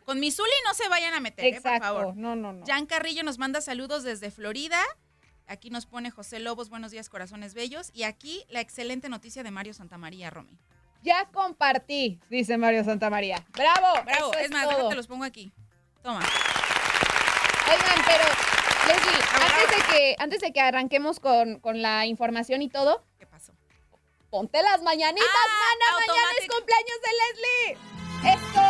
Con 0.07 0.21
mi 0.21 0.31
Zuli 0.33 0.51
no 0.67 0.73
se 0.75 0.89
vayan 0.89 1.15
a 1.15 1.21
meter, 1.21 1.45
eh, 1.45 1.49
por 1.51 1.57
Exacto. 1.59 1.85
favor. 1.85 2.17
No, 2.17 2.35
no, 2.35 2.53
no. 2.55 2.65
Jan 2.67 2.87
Carrillo 2.87 3.23
nos 3.23 3.39
manda 3.39 3.61
saludos 3.61 4.03
desde 4.03 4.31
Florida. 4.31 4.81
Aquí 5.47 5.69
nos 5.71 5.85
pone 5.87 6.11
José 6.11 6.41
Lobos, 6.41 6.71
buenos 6.71 6.91
días, 6.93 7.09
corazones 7.09 7.55
bellos. 7.55 7.91
Y 7.93 8.03
aquí 8.05 8.45
la 8.49 8.61
excelente 8.61 9.09
noticia 9.09 9.43
de 9.43 9.51
Mario 9.51 9.75
Santamaría, 9.75 10.31
Romy. 10.31 10.59
Ya 11.07 11.25
compartí, 11.33 12.19
dice 12.29 12.59
Mario 12.59 12.83
Santamaría. 12.83 13.45
¡Bravo! 13.53 14.03
Bravo, 14.05 14.33
Eso 14.33 14.41
es 14.41 14.51
más, 14.51 14.65
todo. 14.65 14.77
déjate 14.79 14.97
los 14.97 15.07
pongo 15.07 15.23
aquí. 15.23 15.53
Toma. 16.03 16.19
Oigan, 16.19 18.05
pero 18.05 18.25
Leslie, 18.89 19.23
antes 19.41 19.71
de 19.71 19.83
que, 19.95 20.17
antes 20.19 20.41
de 20.41 20.53
que 20.53 20.61
arranquemos 20.61 21.21
con, 21.21 21.61
con 21.61 21.81
la 21.81 22.07
información 22.07 22.61
y 22.61 22.69
todo. 22.69 23.05
¿Qué 23.21 23.27
pasó? 23.27 23.53
Ponte 24.31 24.61
las 24.65 24.83
mañanitas, 24.83 25.29
Ah, 25.31 25.49
mana. 25.63 25.87
Mañana 26.09 26.29
es 26.41 26.49
cumpleaños 26.49 27.01
de 27.07 27.11
Leslie. 27.23 27.79
¡Eso! 28.35 28.67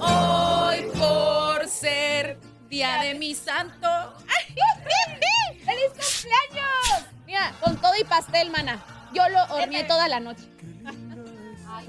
Hoy 0.00 0.82
por 0.98 1.68
ser 1.68 2.38
día 2.68 3.02
de 3.02 3.14
mi 3.14 3.34
santo. 3.36 3.86
¡Feliz 5.78 5.92
cumpleaños! 5.92 7.06
Mira, 7.26 7.54
con 7.60 7.76
todo 7.76 7.92
y 8.00 8.04
pastel, 8.04 8.50
mana. 8.50 8.82
Yo 9.14 9.28
lo 9.28 9.44
horneé 9.54 9.84
toda 9.84 10.08
la 10.08 10.18
noche. 10.18 10.42
Ay, 11.68 11.86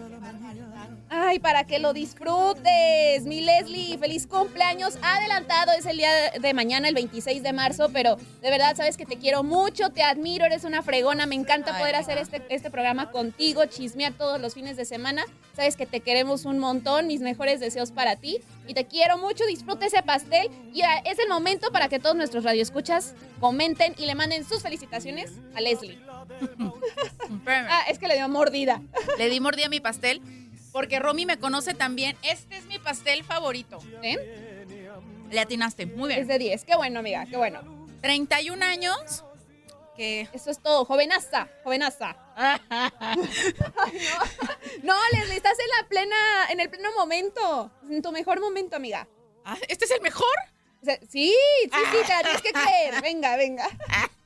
para 1.41 1.63
que 1.63 1.79
lo 1.79 1.93
disfrutes, 1.93 3.23
mi 3.25 3.41
Leslie. 3.41 3.97
Feliz 3.97 4.27
cumpleaños 4.27 4.97
adelantado. 5.01 5.71
Es 5.71 5.85
el 5.85 5.97
día 5.97 6.31
de 6.39 6.53
mañana, 6.53 6.87
el 6.87 6.95
26 6.95 7.41
de 7.43 7.53
marzo, 7.53 7.89
pero 7.91 8.15
de 8.15 8.49
verdad 8.49 8.75
sabes 8.75 8.97
que 8.97 9.05
te 9.05 9.17
quiero 9.17 9.43
mucho, 9.43 9.89
te 9.89 10.03
admiro, 10.03 10.45
eres 10.45 10.63
una 10.63 10.81
fregona. 10.81 11.25
Me 11.25 11.35
encanta 11.35 11.73
Ay, 11.73 11.81
poder 11.81 11.95
hacer 11.95 12.17
este, 12.17 12.43
este 12.49 12.69
programa 12.69 13.11
contigo, 13.11 13.65
chismear 13.65 14.13
todos 14.13 14.39
los 14.39 14.53
fines 14.53 14.77
de 14.77 14.85
semana. 14.85 15.25
Sabes 15.55 15.75
que 15.75 15.85
te 15.85 16.01
queremos 16.01 16.45
un 16.45 16.59
montón, 16.59 17.07
mis 17.07 17.21
mejores 17.21 17.59
deseos 17.59 17.91
para 17.91 18.15
ti. 18.15 18.39
Y 18.67 18.73
te 18.73 18.85
quiero 18.85 19.17
mucho, 19.17 19.45
disfruta 19.45 19.85
ese 19.85 20.03
pastel. 20.03 20.49
Y 20.73 20.81
ah, 20.83 21.01
es 21.05 21.19
el 21.19 21.29
momento 21.29 21.71
para 21.71 21.89
que 21.89 21.99
todos 21.99 22.15
nuestros 22.15 22.43
radioescuchas 22.43 23.15
comenten 23.39 23.95
y 23.97 24.05
le 24.05 24.15
manden 24.15 24.45
sus 24.45 24.61
felicitaciones 24.61 25.33
a 25.55 25.61
Leslie. 25.61 25.99
Ah, 27.47 27.83
es 27.87 27.99
que 27.99 28.07
le 28.07 28.15
dio 28.15 28.27
mordida. 28.29 28.81
Le 29.17 29.29
di 29.29 29.39
mordida 29.39 29.67
a 29.67 29.69
mi 29.69 29.79
pastel 29.79 30.21
porque 30.79 30.97
Romy 30.97 31.25
me 31.25 31.37
conoce 31.37 31.73
también. 31.73 32.15
Este 32.21 32.55
es 32.55 32.63
mi 32.67 32.79
pastel 32.79 33.25
favorito. 33.25 33.79
¿Eh? 34.01 34.65
Le 35.29 35.39
atinaste, 35.41 35.85
muy 35.85 36.07
bien. 36.07 36.21
Es 36.21 36.29
de 36.29 36.39
10. 36.39 36.63
Qué 36.63 36.77
bueno, 36.77 36.99
amiga, 36.99 37.25
qué 37.25 37.35
bueno. 37.35 37.59
31 38.01 38.63
años. 38.63 39.25
Que 39.97 40.29
Eso 40.31 40.49
es 40.49 40.63
todo, 40.63 40.85
jovenaza, 40.85 41.49
jovenaza. 41.65 42.15
No. 42.37 43.23
no, 44.83 44.95
Leslie, 45.11 45.35
estás 45.35 45.57
en 45.59 45.67
la 45.81 45.89
plena, 45.89 46.15
en 46.49 46.61
el 46.61 46.69
pleno 46.69 46.93
momento. 46.97 47.69
En 47.89 48.01
tu 48.01 48.13
mejor 48.13 48.39
momento, 48.39 48.77
amiga. 48.77 49.05
Ah, 49.43 49.57
¿Este 49.67 49.83
es 49.83 49.91
el 49.91 49.99
mejor? 49.99 50.37
O 50.81 50.85
sea, 50.85 50.97
sí, 51.09 51.35
sí, 51.63 51.69
sí, 51.91 51.97
te 52.07 52.13
la 52.13 52.21
tienes 52.21 52.41
que 52.41 52.53
creer. 52.53 53.01
Venga, 53.01 53.35
venga. 53.35 53.67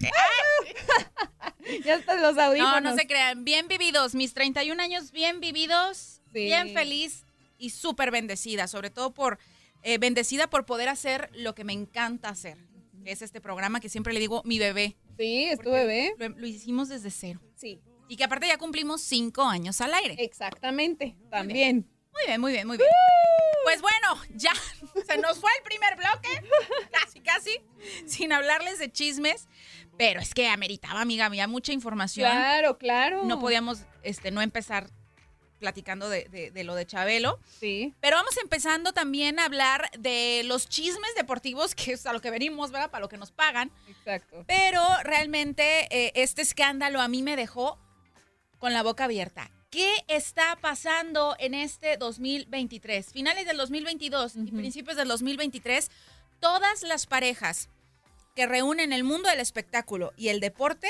ya 1.84 1.94
están 1.94 2.22
los 2.22 2.36
audífonos. 2.38 2.82
No, 2.82 2.90
no 2.90 2.96
se 2.96 3.06
crean. 3.06 3.44
Bien 3.44 3.68
vividos. 3.68 4.14
Mis 4.14 4.34
31 4.34 4.82
años 4.82 5.12
bien 5.12 5.40
vividos, 5.40 6.20
Sí. 6.32 6.44
bien 6.44 6.72
feliz 6.74 7.24
y 7.58 7.70
súper 7.70 8.10
bendecida. 8.10 8.66
Sobre 8.68 8.90
todo 8.90 9.12
por 9.12 9.38
eh, 9.82 9.98
bendecida 9.98 10.48
por 10.48 10.66
poder 10.66 10.88
hacer 10.88 11.30
lo 11.34 11.54
que 11.54 11.64
me 11.64 11.72
encanta 11.72 12.28
hacer. 12.28 12.58
que 13.04 13.12
Es 13.12 13.22
este 13.22 13.40
programa 13.40 13.80
que 13.80 13.88
siempre 13.88 14.12
le 14.12 14.20
digo 14.20 14.42
mi 14.44 14.58
bebé. 14.58 14.96
Sí, 15.18 15.44
es 15.44 15.58
tu 15.58 15.70
bebé. 15.70 16.14
Lo, 16.18 16.28
lo 16.30 16.46
hicimos 16.46 16.88
desde 16.88 17.10
cero. 17.10 17.40
Sí. 17.56 17.80
Y 18.08 18.16
que 18.16 18.24
aparte 18.24 18.46
ya 18.48 18.58
cumplimos 18.58 19.00
cinco 19.02 19.42
años 19.42 19.80
al 19.80 19.94
aire. 19.94 20.16
Exactamente. 20.18 21.16
También. 21.30 21.88
Muy 22.12 22.22
bien, 22.26 22.40
muy 22.40 22.52
bien, 22.52 22.66
muy 22.66 22.76
bien. 22.76 22.88
Pues 23.70 23.82
bueno, 23.82 24.20
ya 24.30 24.52
se 25.06 25.18
nos 25.18 25.38
fue 25.38 25.50
el 25.58 25.62
primer 25.62 25.96
bloque, 25.96 26.28
casi, 26.90 27.20
casi, 27.20 27.60
sin 28.06 28.32
hablarles 28.32 28.78
de 28.80 28.90
chismes, 28.90 29.46
pero 29.96 30.20
es 30.20 30.34
que 30.34 30.48
ameritaba, 30.48 31.00
amiga, 31.00 31.26
había 31.26 31.46
mucha 31.46 31.72
información. 31.72 32.28
Claro, 32.30 32.78
claro. 32.78 33.24
No 33.24 33.38
podíamos 33.38 33.82
este, 34.02 34.30
no 34.32 34.42
empezar 34.42 34.90
platicando 35.60 36.08
de, 36.08 36.24
de- 36.30 36.50
de 36.50 36.64
lo 36.64 36.74
de 36.74 36.86
Chabelo. 36.86 37.38
Sí. 37.60 37.94
Pero 38.00 38.16
vamos 38.16 38.36
empezando 38.38 38.92
también 38.94 39.38
a 39.38 39.44
hablar 39.44 39.90
de 39.98 40.42
los 40.46 40.68
chismes 40.68 41.14
deportivos, 41.16 41.74
que 41.74 41.92
es 41.92 42.06
a 42.06 42.12
lo 42.14 42.20
que 42.20 42.30
venimos, 42.30 42.70
¿verdad? 42.72 42.90
Para 42.90 43.02
lo 43.02 43.08
que 43.10 43.18
nos 43.18 43.30
pagan. 43.30 43.70
Exacto. 43.86 44.42
Pero 44.48 44.82
realmente 45.04 45.86
eh, 45.90 46.12
este 46.14 46.40
escándalo 46.42 47.00
a 47.00 47.08
mí 47.08 47.22
me 47.22 47.36
dejó 47.36 47.78
con 48.58 48.72
la 48.72 48.82
boca 48.82 49.04
abierta. 49.04 49.50
¿Qué 49.70 49.92
está 50.08 50.56
pasando 50.60 51.36
en 51.38 51.54
este 51.54 51.96
2023? 51.96 53.12
Finales 53.12 53.46
del 53.46 53.56
2022 53.56 54.34
y 54.36 54.50
principios 54.50 54.96
del 54.96 55.06
2023, 55.08 55.90
todas 56.40 56.82
las 56.82 57.06
parejas 57.06 57.68
que 58.34 58.46
reúnen 58.46 58.92
el 58.92 59.04
mundo 59.04 59.28
del 59.28 59.38
espectáculo 59.38 60.12
y 60.16 60.28
el 60.28 60.40
deporte 60.40 60.88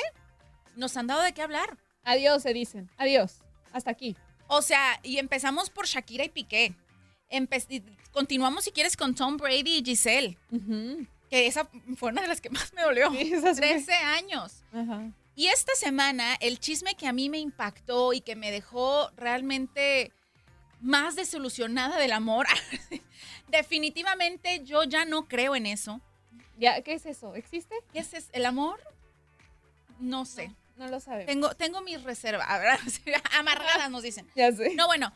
nos 0.77 0.97
han 0.97 1.07
dado 1.09 1.21
de 1.23 1.33
qué 1.35 1.43
hablar. 1.43 1.77
Adiós, 2.05 2.43
se 2.43 2.55
dicen. 2.55 2.90
Adiós. 2.97 3.43
Hasta 3.73 3.90
aquí. 3.90 4.16
O 4.49 4.62
sea, 4.62 4.99
y 5.03 5.19
empezamos 5.19 5.69
por 5.69 5.87
Shakira 5.87 6.25
y 6.25 6.31
Piqué. 6.31 6.75
Empe- 7.31 7.83
continuamos, 8.12 8.64
si 8.64 8.73
quieres, 8.73 8.97
con 8.97 9.14
Tom 9.14 9.37
Brady 9.37 9.79
y 9.79 9.85
Giselle. 9.85 10.38
Que 11.29 11.47
esa 11.47 11.69
fue 11.97 12.11
una 12.11 12.23
de 12.23 12.29
las 12.29 12.40
que 12.40 12.49
más 12.51 12.73
me 12.73 12.83
dolió. 12.83 13.11
sí. 13.12 13.31
13 13.31 13.93
años. 13.93 14.64
Ajá. 14.73 15.03
Y 15.40 15.46
esta 15.46 15.74
semana, 15.74 16.35
el 16.40 16.61
chisme 16.61 16.96
que 16.96 17.07
a 17.07 17.14
mí 17.14 17.31
me 17.31 17.38
impactó 17.38 18.12
y 18.12 18.20
que 18.20 18.37
me 18.37 18.50
dejó 18.50 19.11
realmente 19.16 20.12
más 20.83 21.16
desilusionada 21.16 21.96
del 21.96 22.12
amor, 22.12 22.46
definitivamente 23.48 24.62
yo 24.64 24.85
ya 24.85 25.07
no 25.07 25.29
creo 25.29 25.57
en 25.57 25.64
eso. 25.64 26.03
Ya, 26.59 26.83
¿qué 26.83 26.92
es 26.92 27.07
eso? 27.07 27.35
¿Existe? 27.37 27.74
¿Qué 27.90 28.00
es 28.00 28.12
es- 28.12 28.29
el 28.35 28.44
amor? 28.44 28.81
No 29.98 30.26
sé. 30.26 30.55
No 30.76 30.88
lo 30.88 31.00
sabemos. 31.00 31.24
Tengo, 31.29 31.55
tengo 31.55 31.81
mis 31.81 32.03
reservas, 32.03 32.46
¿verdad? 33.07 33.22
amargadas 33.38 33.90
nos 33.90 34.03
dicen. 34.03 34.29
Ya 34.37 34.53
sé. 34.53 34.74
No, 34.74 34.88
bueno, 34.88 35.11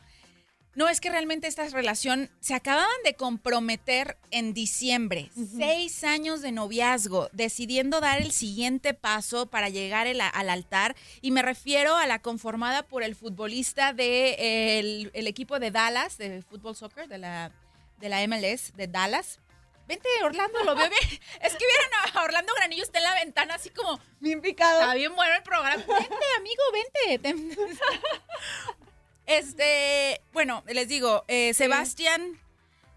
no 0.75 0.87
es 0.89 0.99
que 1.01 1.09
realmente 1.09 1.47
esta 1.47 1.67
relación 1.69 2.29
se 2.41 2.53
acababan 2.53 2.89
de 3.03 3.15
comprometer 3.15 4.17
en 4.31 4.53
diciembre, 4.53 5.29
seis 5.57 6.03
años 6.03 6.41
de 6.41 6.51
noviazgo, 6.51 7.29
decidiendo 7.31 8.01
dar 8.01 8.21
el 8.21 8.31
siguiente 8.31 8.93
paso 8.93 9.47
para 9.47 9.69
llegar 9.69 10.07
el- 10.07 10.21
al 10.21 10.49
altar. 10.49 10.95
Y 11.21 11.31
me 11.31 11.41
refiero 11.41 11.95
a 11.95 12.05
la 12.07 12.19
conformada 12.19 12.83
por 12.83 13.03
el 13.03 13.15
futbolista 13.15 13.93
del 13.93 15.09
de, 15.11 15.11
el 15.13 15.27
equipo 15.27 15.59
de 15.59 15.71
Dallas, 15.71 16.17
de 16.17 16.41
fútbol 16.43 16.75
soccer, 16.75 17.07
de 17.07 17.17
la, 17.17 17.51
de 17.99 18.09
la 18.09 18.21
MLS, 18.27 18.73
de 18.75 18.87
Dallas. 18.87 19.39
Vente, 19.87 20.09
Orlando, 20.23 20.63
lo 20.63 20.75
veo 20.75 20.89
bien. 20.89 21.01
Es 21.41 21.53
que 21.53 21.63
vieron 21.65 22.17
a 22.17 22.23
Orlando 22.23 22.51
Granillo, 22.55 22.81
está 22.83 22.97
en 22.97 23.03
la 23.03 23.13
ventana 23.13 23.53
así 23.55 23.69
como... 23.69 23.99
Bien 24.19 24.41
picado. 24.41 24.81
Está 24.81 24.95
bien 24.95 25.15
bueno 25.15 25.35
el 25.35 25.43
programa. 25.43 25.75
Vente, 25.87 26.25
amigo, 26.39 26.63
vente. 26.73 27.55
Este, 29.25 30.21
bueno, 30.33 30.63
les 30.67 30.87
digo, 30.87 31.23
eh, 31.27 31.53
Sebastián 31.53 32.39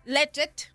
Lechet, 0.04 0.72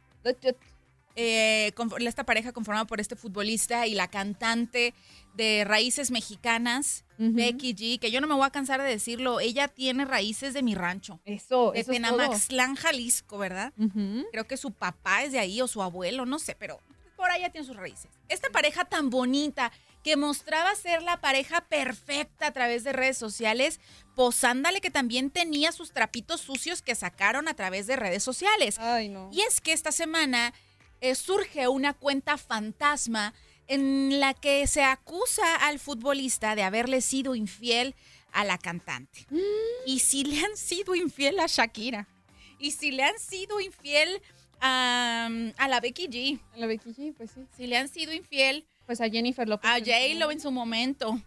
eh, 1.16 1.72
confor- 1.76 2.06
esta 2.08 2.24
pareja 2.26 2.52
conformada 2.54 2.86
por 2.86 3.00
este 3.00 3.16
futbolista 3.16 3.86
y 3.86 3.94
la 3.94 4.08
cantante 4.08 4.94
de 5.36 5.64
raíces 5.66 6.10
mexicanas, 6.12 7.06
Becky 7.18 7.74
G, 7.76 8.00
que 8.00 8.12
yo 8.12 8.20
no 8.20 8.28
me 8.28 8.34
voy 8.34 8.46
a 8.46 8.50
cansar 8.50 8.82
de 8.82 8.88
decirlo, 8.90 9.40
ella 9.40 9.68
tiene 9.68 10.06
raíces 10.06 10.54
de 10.54 10.62
mi 10.64 10.76
rancho. 10.76 11.20
Eso, 11.26 11.72
De 11.72 11.82
eso. 11.82 11.92
Tenamaxtlán, 11.92 12.76
Jalisco, 12.76 13.38
¿verdad? 13.38 13.72
Creo 14.32 14.46
que 14.48 14.58
su 14.58 14.72
papá 14.72 15.24
es 15.24 15.32
de 15.32 15.40
ahí 15.40 15.62
o 15.62 15.68
su 15.68 15.82
abuelo, 15.82 16.26
no 16.26 16.40
sé, 16.40 16.56
pero 16.60 16.82
por 17.16 17.30
allá 17.32 17.50
tiene 17.52 17.66
sus 17.66 17.76
raíces. 17.78 18.10
Esta 18.28 18.50
pareja 18.50 18.84
tan 18.86 19.10
bonita 19.10 19.72
que 20.04 20.18
mostraba 20.18 20.76
ser 20.76 21.02
la 21.02 21.22
pareja 21.22 21.62
perfecta 21.62 22.48
a 22.48 22.52
través 22.52 22.84
de 22.84 22.92
redes 22.92 23.18
sociales, 23.18 23.80
posándale 24.16 24.82
que 24.82 24.92
también 24.92 25.30
tenía 25.32 25.72
sus 25.72 25.94
trapitos 25.94 26.42
sucios 26.42 26.82
que 26.82 26.94
sacaron 26.94 27.48
a 27.48 27.54
través 27.54 27.88
de 27.88 27.96
redes 27.96 28.22
sociales. 28.22 28.78
Ay, 28.80 29.10
no. 29.10 29.30
Y 29.32 29.42
es 29.42 29.62
que 29.62 29.72
esta 29.72 29.92
semana 29.92 30.54
eh, 31.00 31.16
surge 31.16 31.68
una 31.68 31.94
cuenta 31.94 32.38
fantasma 32.38 33.34
en 33.68 34.20
la 34.20 34.34
que 34.34 34.68
se 34.68 34.84
acusa 34.84 35.56
al 35.56 35.80
futbolista 35.80 36.56
de 36.56 36.64
haberle 36.64 37.02
sido 37.02 37.34
infiel 37.34 37.96
a 38.34 38.44
la 38.44 38.58
cantante. 38.58 39.26
Y 39.86 40.00
si 40.00 40.26
le 40.26 40.40
han 40.44 40.58
sido 40.58 40.96
infiel 40.96 41.40
a 41.40 41.48
Shakira. 41.48 42.10
Y 42.60 42.72
si 42.72 42.92
le 42.92 43.04
han 43.04 43.18
sido 43.20 43.62
infiel 43.62 44.22
a, 44.60 45.30
a 45.58 45.68
la 45.68 45.80
Becky 45.80 46.08
G. 46.08 46.40
A 46.54 46.58
la 46.58 46.68
Becky 46.68 46.94
G, 46.94 47.14
pues 47.16 47.32
sí. 47.32 47.46
Si 47.56 47.68
le 47.68 47.78
han 47.78 47.88
sido 47.88 48.12
infiel 48.12 48.66
Pues 48.86 49.02
a 49.02 49.10
Jennifer 49.10 49.48
López. 49.48 49.70
a 49.70 49.80
J-Lo 49.80 50.32
en 50.32 50.40
su 50.40 50.52
momento. 50.52 51.20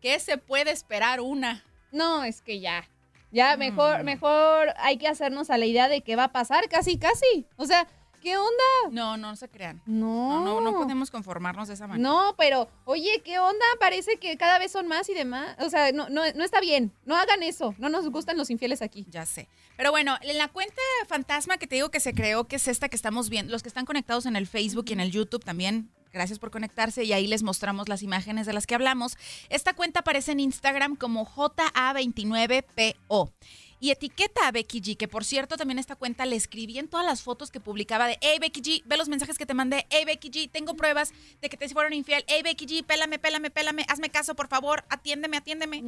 ¿Qué 0.00 0.18
se 0.20 0.38
puede 0.38 0.70
esperar 0.70 1.20
una? 1.20 1.64
No, 1.90 2.24
es 2.24 2.42
que 2.42 2.60
ya. 2.60 2.88
Ya, 3.32 3.56
mejor, 3.56 4.04
mejor 4.04 4.72
hay 4.78 4.98
que 4.98 5.08
hacernos 5.08 5.50
a 5.50 5.58
la 5.58 5.66
idea 5.66 5.88
de 5.88 6.00
qué 6.02 6.16
va 6.16 6.24
a 6.24 6.32
pasar, 6.32 6.68
casi, 6.68 6.96
casi. 6.96 7.46
O 7.56 7.66
sea, 7.66 7.86
¿qué 8.22 8.36
onda? 8.36 8.92
No, 8.92 9.16
no 9.16 9.34
se 9.36 9.48
crean. 9.48 9.82
No. 9.84 10.44
No, 10.44 10.60
no, 10.60 10.60
no 10.60 10.78
podemos 10.78 11.10
conformarnos 11.10 11.68
de 11.68 11.74
esa 11.74 11.86
manera. 11.86 12.08
No, 12.08 12.34
pero, 12.38 12.68
oye, 12.84 13.20
¿qué 13.24 13.38
onda? 13.38 13.64
Parece 13.80 14.16
que 14.16 14.36
cada 14.36 14.58
vez 14.58 14.70
son 14.70 14.86
más 14.86 15.08
y 15.08 15.14
demás. 15.14 15.56
O 15.60 15.68
sea, 15.68 15.92
no, 15.92 16.08
no, 16.08 16.22
no 16.34 16.44
está 16.44 16.60
bien. 16.60 16.92
No 17.04 17.16
hagan 17.16 17.42
eso. 17.42 17.74
No 17.78 17.88
nos 17.88 18.08
gustan 18.10 18.36
los 18.36 18.48
infieles 18.50 18.80
aquí. 18.80 19.06
Ya 19.10 19.26
sé. 19.26 19.48
Pero 19.76 19.90
bueno, 19.90 20.16
en 20.22 20.38
la 20.38 20.48
cuenta 20.48 20.80
fantasma 21.08 21.58
que 21.58 21.66
te 21.66 21.74
digo 21.74 21.90
que 21.90 22.00
se 22.00 22.14
creó, 22.14 22.44
que 22.44 22.56
es 22.56 22.68
esta 22.68 22.88
que 22.88 22.96
estamos 22.96 23.28
viendo, 23.28 23.52
los 23.52 23.62
que 23.62 23.68
están 23.68 23.86
conectados 23.86 24.24
en 24.26 24.36
el 24.36 24.46
Facebook 24.46 24.86
y 24.88 24.92
en 24.92 25.00
el 25.00 25.10
YouTube 25.10 25.44
también, 25.44 25.90
gracias 26.16 26.38
por 26.38 26.50
conectarse 26.50 27.04
y 27.04 27.12
ahí 27.12 27.26
les 27.26 27.42
mostramos 27.42 27.90
las 27.90 28.02
imágenes 28.02 28.46
de 28.46 28.54
las 28.54 28.66
que 28.66 28.74
hablamos. 28.74 29.18
Esta 29.50 29.74
cuenta 29.74 30.00
aparece 30.00 30.32
en 30.32 30.40
Instagram 30.40 30.96
como 30.96 31.26
JA29PO. 31.26 33.32
Y 33.78 33.90
etiqueta 33.90 34.48
a 34.48 34.52
Becky 34.52 34.80
G, 34.80 34.96
que 34.96 35.06
por 35.06 35.24
cierto 35.24 35.58
también 35.58 35.78
esta 35.78 35.96
cuenta 35.96 36.24
le 36.24 36.36
escribí 36.36 36.78
en 36.78 36.88
todas 36.88 37.04
las 37.04 37.20
fotos 37.20 37.50
que 37.50 37.60
publicaba 37.60 38.06
de, 38.06 38.16
hey 38.22 38.38
Becky 38.40 38.62
G, 38.62 38.82
ve 38.86 38.96
los 38.96 39.10
mensajes 39.10 39.36
que 39.36 39.44
te 39.44 39.52
mandé, 39.52 39.86
hey 39.90 40.04
Becky 40.06 40.30
G, 40.30 40.50
tengo 40.50 40.74
pruebas 40.74 41.12
de 41.42 41.50
que 41.50 41.58
te 41.58 41.68
fueron 41.68 41.92
infiel, 41.92 42.24
hey 42.26 42.40
Becky 42.42 42.64
G, 42.64 42.82
pélame, 42.82 43.18
pélame, 43.18 43.50
pélame, 43.50 43.84
hazme 43.88 44.08
caso 44.08 44.34
por 44.34 44.48
favor, 44.48 44.86
atiéndeme, 44.88 45.36
atiéndeme. 45.36 45.82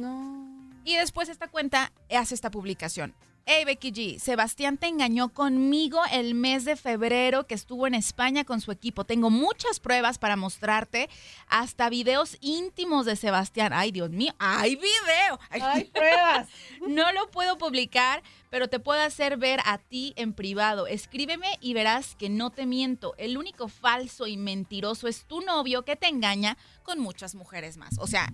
Y 0.85 0.97
después 0.97 1.29
esta 1.29 1.47
cuenta 1.47 1.91
hace 2.15 2.35
esta 2.35 2.51
publicación. 2.51 3.15
Hey 3.51 3.65
Becky 3.65 3.91
G, 3.91 4.19
Sebastián 4.19 4.77
te 4.77 4.85
engañó 4.85 5.29
conmigo 5.29 5.99
el 6.11 6.35
mes 6.35 6.65
de 6.65 6.75
febrero 6.75 7.47
que 7.47 7.55
estuvo 7.55 7.87
en 7.87 7.95
España 7.95 8.45
con 8.45 8.61
su 8.61 8.71
equipo. 8.71 9.05
Tengo 9.05 9.31
muchas 9.31 9.79
pruebas 9.79 10.19
para 10.19 10.35
mostrarte, 10.35 11.09
hasta 11.47 11.89
videos 11.89 12.37
íntimos 12.41 13.07
de 13.07 13.15
Sebastián. 13.15 13.73
Ay, 13.73 13.91
Dios 13.91 14.11
mío, 14.11 14.35
hay 14.37 14.75
video. 14.75 15.39
Hay 15.49 15.85
pruebas. 15.85 16.47
no 16.87 17.11
lo 17.11 17.31
puedo 17.31 17.57
publicar, 17.57 18.21
pero 18.51 18.67
te 18.67 18.79
puedo 18.79 19.01
hacer 19.01 19.37
ver 19.37 19.61
a 19.65 19.79
ti 19.79 20.13
en 20.15 20.33
privado. 20.33 20.85
Escríbeme 20.85 21.57
y 21.59 21.73
verás 21.73 22.15
que 22.15 22.29
no 22.29 22.51
te 22.51 22.67
miento. 22.67 23.15
El 23.17 23.35
único 23.35 23.67
falso 23.67 24.27
y 24.27 24.37
mentiroso 24.37 25.07
es 25.07 25.25
tu 25.25 25.41
novio 25.41 25.85
que 25.85 25.95
te 25.95 26.05
engaña 26.05 26.55
con 26.83 26.99
muchas 26.99 27.33
mujeres 27.33 27.77
más. 27.77 27.97
O 27.97 28.05
sea, 28.05 28.31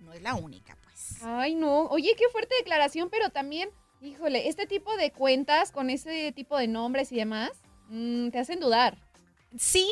no 0.00 0.12
es 0.12 0.22
la 0.22 0.34
única, 0.34 0.76
pues. 0.82 1.22
Ay, 1.22 1.54
no. 1.54 1.84
Oye, 1.84 2.16
qué 2.18 2.24
fuerte 2.32 2.56
declaración, 2.56 3.10
pero 3.10 3.30
también, 3.30 3.70
híjole, 4.00 4.48
este 4.48 4.66
tipo 4.66 4.96
de 4.96 5.10
cuentas 5.12 5.72
con 5.72 5.90
ese 5.90 6.32
tipo 6.32 6.56
de 6.58 6.68
nombres 6.68 7.12
y 7.12 7.16
demás, 7.16 7.50
mm, 7.88 8.28
te 8.30 8.38
hacen 8.38 8.60
dudar. 8.60 8.96
Sí, 9.58 9.90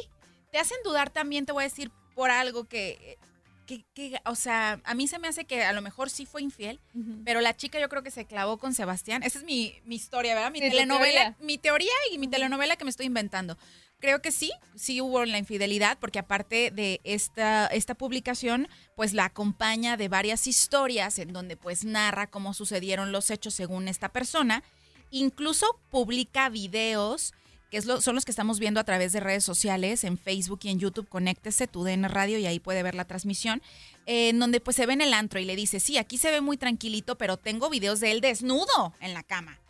te 0.51 0.59
hacen 0.59 0.79
dudar 0.85 1.11
también, 1.11 1.47
te 1.47 1.53
voy 1.53 1.63
a 1.63 1.69
decir, 1.69 1.91
por 2.15 2.31
algo 2.31 2.65
que, 2.65 3.19
que, 3.67 3.85
que, 3.95 4.21
o 4.25 4.35
sea, 4.35 4.81
a 4.85 4.95
mí 4.95 5.07
se 5.09 5.19
me 5.19 5.29
hace 5.29 5.45
que 5.45 5.63
a 5.65 5.73
lo 5.73 5.83
mejor 5.83 6.11
sí 6.11 6.27
fue 6.27 6.43
infiel, 6.43 6.81
pero 7.25 7.41
la 7.41 7.55
chica 7.57 7.79
yo 7.79 7.89
creo 7.89 8.03
que 8.03 8.11
se 8.11 8.25
clavó 8.25 8.57
con 8.59 8.73
Sebastián. 8.75 9.23
Esa 9.23 9.39
es 9.39 9.45
mi, 9.45 9.75
mi 9.85 9.95
historia, 9.97 10.35
¿verdad? 10.35 10.51
Mi 10.51 10.61
Sí, 10.61 10.71
telenovela, 10.71 11.35
teoría. 11.35 11.37
mi 11.41 11.59
teoría 11.59 11.93
y 12.13 12.19
mi 12.19 12.29
telenovela 12.29 12.77
que 12.77 12.85
me 12.85 12.91
estoy 12.91 13.07
inventando. 13.07 13.57
Creo 14.01 14.23
que 14.23 14.31
sí, 14.31 14.53
sí 14.77 15.01
hubo 15.01 15.25
la 15.25 15.39
infidelidad, 15.39 15.99
porque 15.99 16.21
aparte 16.21 16.71
de 16.71 17.01
esta, 17.03 17.67
esta 17.67 17.95
publicación, 17.95 18.69
pues 18.95 19.13
la 19.13 19.25
acompaña 19.25 19.97
de 19.97 20.09
varias 20.09 20.47
historias 20.47 21.19
en 21.19 21.33
donde 21.33 21.57
pues 21.57 21.85
narra 21.85 22.29
cómo 22.29 22.55
sucedieron 22.55 23.11
los 23.11 23.31
hechos 23.31 23.55
según 23.55 23.89
esta 23.89 24.11
persona. 24.11 24.63
Incluso 25.11 25.81
publica 25.91 26.49
videos 26.49 27.33
que 27.71 27.77
es 27.77 27.87
lo, 27.87 28.01
son 28.01 28.15
los 28.15 28.25
que 28.25 28.31
estamos 28.31 28.59
viendo 28.59 28.81
a 28.81 28.85
través 28.85 29.13
de 29.13 29.21
redes 29.21 29.45
sociales, 29.45 30.05
en 30.05 30.17
Facebook 30.17 30.61
y 30.63 30.71
en 30.71 30.79
YouTube, 30.79 31.09
conéctese, 31.09 31.67
tu 31.67 31.85
DN 31.85 32.09
Radio, 32.09 32.39
y 32.39 32.47
ahí 32.47 32.61
puede 32.61 32.83
ver 32.83 32.95
la 32.95 33.05
transmisión, 33.05 33.63
eh, 34.07 34.31
en 34.31 34.39
donde 34.39 34.61
pues 34.61 34.77
se 34.77 34.87
ve 34.87 34.95
en 34.95 35.03
el 35.03 35.13
antro 35.13 35.39
y 35.39 35.45
le 35.45 35.57
dice, 35.57 35.81
sí, 35.81 35.99
aquí 35.99 36.19
se 36.19 36.31
ve 36.31 36.41
muy 36.41 36.57
tranquilito, 36.57 37.19
pero 37.19 37.37
tengo 37.37 37.69
videos 37.69 38.01
de 38.01 38.13
él 38.13 38.21
desnudo 38.21 38.95
en 39.01 39.15
la 39.15 39.23
cama. 39.23 39.61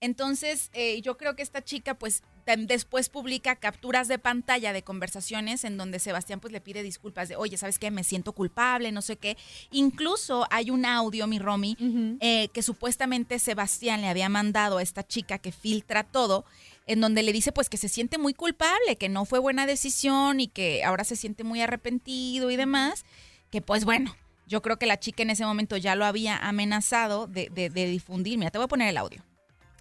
Entonces, 0.00 0.70
eh, 0.72 1.02
yo 1.02 1.18
creo 1.18 1.36
que 1.36 1.42
esta 1.42 1.62
chica, 1.62 1.98
pues, 1.98 2.22
después 2.46 3.08
publica 3.08 3.56
capturas 3.56 4.08
de 4.08 4.18
pantalla 4.18 4.72
de 4.72 4.82
conversaciones 4.82 5.64
en 5.64 5.76
donde 5.76 5.98
Sebastián, 5.98 6.40
pues, 6.40 6.52
le 6.52 6.60
pide 6.60 6.82
disculpas 6.82 7.28
de, 7.28 7.36
oye, 7.36 7.56
¿sabes 7.56 7.78
qué? 7.78 7.90
Me 7.90 8.04
siento 8.04 8.32
culpable, 8.32 8.92
no 8.92 9.02
sé 9.02 9.16
qué. 9.16 9.36
Incluso 9.70 10.46
hay 10.50 10.70
un 10.70 10.84
audio, 10.84 11.26
mi 11.26 11.38
Romy, 11.38 11.76
eh, 12.20 12.48
que 12.52 12.62
supuestamente 12.62 13.38
Sebastián 13.38 14.00
le 14.00 14.08
había 14.08 14.28
mandado 14.28 14.78
a 14.78 14.82
esta 14.82 15.06
chica 15.06 15.38
que 15.38 15.52
filtra 15.52 16.04
todo, 16.04 16.44
en 16.86 17.00
donde 17.00 17.22
le 17.22 17.32
dice, 17.32 17.52
pues, 17.52 17.68
que 17.68 17.76
se 17.76 17.88
siente 17.88 18.18
muy 18.18 18.34
culpable, 18.34 18.96
que 18.96 19.08
no 19.08 19.24
fue 19.24 19.38
buena 19.38 19.66
decisión 19.66 20.40
y 20.40 20.48
que 20.48 20.82
ahora 20.84 21.04
se 21.04 21.16
siente 21.16 21.44
muy 21.44 21.60
arrepentido 21.60 22.50
y 22.50 22.56
demás, 22.56 23.04
que, 23.50 23.62
pues, 23.62 23.84
bueno. 23.84 24.14
Yo 24.46 24.62
creo 24.62 24.78
que 24.80 24.86
la 24.86 24.98
chica 24.98 25.22
en 25.22 25.30
ese 25.30 25.44
momento 25.44 25.76
ya 25.76 25.94
lo 25.94 26.04
había 26.04 26.36
amenazado 26.36 27.28
de, 27.28 27.48
de- 27.54 27.70
de 27.70 27.86
difundir. 27.86 28.36
Mira, 28.36 28.50
te 28.50 28.58
voy 28.58 28.64
a 28.64 28.68
poner 28.68 28.88
el 28.88 28.96
audio. 28.96 29.22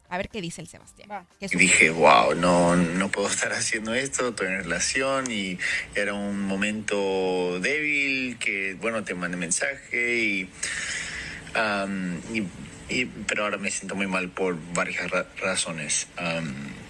A 0.10 0.18
ver 0.18 0.30
qué 0.30 0.42
dice 0.42 0.62
el 0.62 0.68
Sebastián. 0.68 1.08
Y 1.40 1.56
dije, 1.56 1.92
wow, 1.92 2.34
no, 2.36 2.76
no 2.76 3.10
puedo 3.10 3.28
estar 3.28 3.54
haciendo 3.54 3.94
esto, 3.94 4.30
estoy 4.30 4.48
en 4.48 4.58
relación 4.64 5.30
y 5.32 5.58
era 5.96 6.14
un 6.16 6.42
momento 6.42 7.60
débil 7.60 8.38
que, 8.40 8.74
bueno, 8.82 9.04
te 9.04 9.14
mandé 9.14 9.38
mensaje 9.38 10.18
y, 10.18 10.50
y- 12.34 12.48
y- 12.90 13.06
pero 13.28 13.44
ahora 13.44 13.58
me 13.58 13.70
siento 13.72 13.96
muy 13.96 14.08
mal 14.08 14.30
por 14.30 14.58
varias 14.74 15.10
ra- 15.12 15.28
razones. 15.42 16.08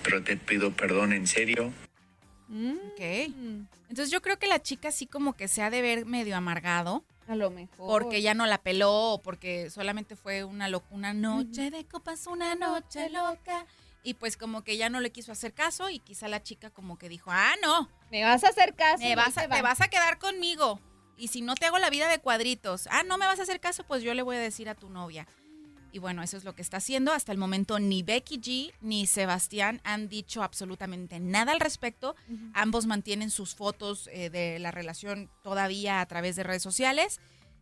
Pero 0.03 0.23
te 0.23 0.37
pido 0.37 0.71
perdón 0.71 1.11
en 1.13 1.27
serio. 1.27 1.73
Ok. 2.49 3.01
Entonces 3.89 4.11
yo 4.11 4.21
creo 4.21 4.39
que 4.39 4.47
la 4.47 4.61
chica 4.61 4.91
sí 4.91 5.07
como 5.07 5.33
que 5.35 5.47
se 5.47 5.61
ha 5.61 5.69
de 5.69 5.81
ver 5.81 6.05
medio 6.05 6.35
amargado. 6.37 7.03
A 7.29 7.35
lo 7.35 7.51
mejor. 7.51 7.87
Porque 8.01 8.23
ya 8.23 8.33
no 8.33 8.47
la 8.47 8.57
peló 8.57 9.13
o 9.13 9.21
porque 9.21 9.69
solamente 9.69 10.15
fue 10.15 10.43
una, 10.43 10.67
una 10.89 11.13
noche 11.13 11.69
de 11.69 11.85
copas, 11.85 12.25
una 12.25 12.55
noche 12.55 13.07
loca. 13.11 13.67
Y 14.01 14.15
pues 14.15 14.35
como 14.35 14.63
que 14.63 14.77
ya 14.77 14.89
no 14.89 14.99
le 14.99 15.11
quiso 15.11 15.31
hacer 15.31 15.53
caso 15.53 15.91
y 15.91 15.99
quizá 15.99 16.27
la 16.27 16.41
chica 16.41 16.71
como 16.71 16.97
que 16.97 17.07
dijo, 17.07 17.29
ah, 17.31 17.53
no. 17.61 17.87
Me 18.09 18.23
vas 18.23 18.43
a 18.43 18.49
hacer 18.49 18.73
caso. 18.73 19.03
Me 19.03 19.15
vas 19.15 19.37
a, 19.37 19.45
va. 19.45 19.57
te 19.57 19.61
vas 19.61 19.79
a 19.79 19.89
quedar 19.89 20.17
conmigo. 20.17 20.79
Y 21.17 21.27
si 21.27 21.41
no 21.41 21.53
te 21.53 21.67
hago 21.67 21.77
la 21.77 21.91
vida 21.91 22.07
de 22.07 22.17
cuadritos, 22.17 22.87
ah, 22.89 23.03
no 23.03 23.19
me 23.19 23.27
vas 23.27 23.39
a 23.39 23.43
hacer 23.43 23.59
caso, 23.59 23.83
pues 23.83 24.01
yo 24.01 24.15
le 24.15 24.23
voy 24.23 24.37
a 24.37 24.39
decir 24.39 24.67
a 24.67 24.73
tu 24.73 24.89
novia. 24.89 25.27
Y 25.91 25.99
bueno, 25.99 26.21
eso 26.21 26.37
es 26.37 26.43
lo 26.43 26.55
que 26.55 26.61
está 26.61 26.77
haciendo. 26.77 27.11
Hasta 27.13 27.31
el 27.31 27.37
momento 27.37 27.79
ni 27.79 28.03
Becky 28.03 28.39
G 28.39 28.73
ni 28.81 29.07
Sebastián 29.07 29.81
han 29.83 30.09
dicho 30.09 30.43
absolutamente 30.43 31.19
nada 31.19 31.51
al 31.51 31.59
respecto. 31.59 32.15
Ambos 32.53 32.85
mantienen 32.85 33.31
sus 33.31 33.55
fotos 33.55 34.09
eh, 34.11 34.29
de 34.29 34.59
la 34.59 34.71
relación 34.71 35.29
todavía 35.43 36.01
a 36.01 36.05
través 36.05 36.35
de 36.35 36.43
redes 36.43 36.63
sociales. 36.63 37.19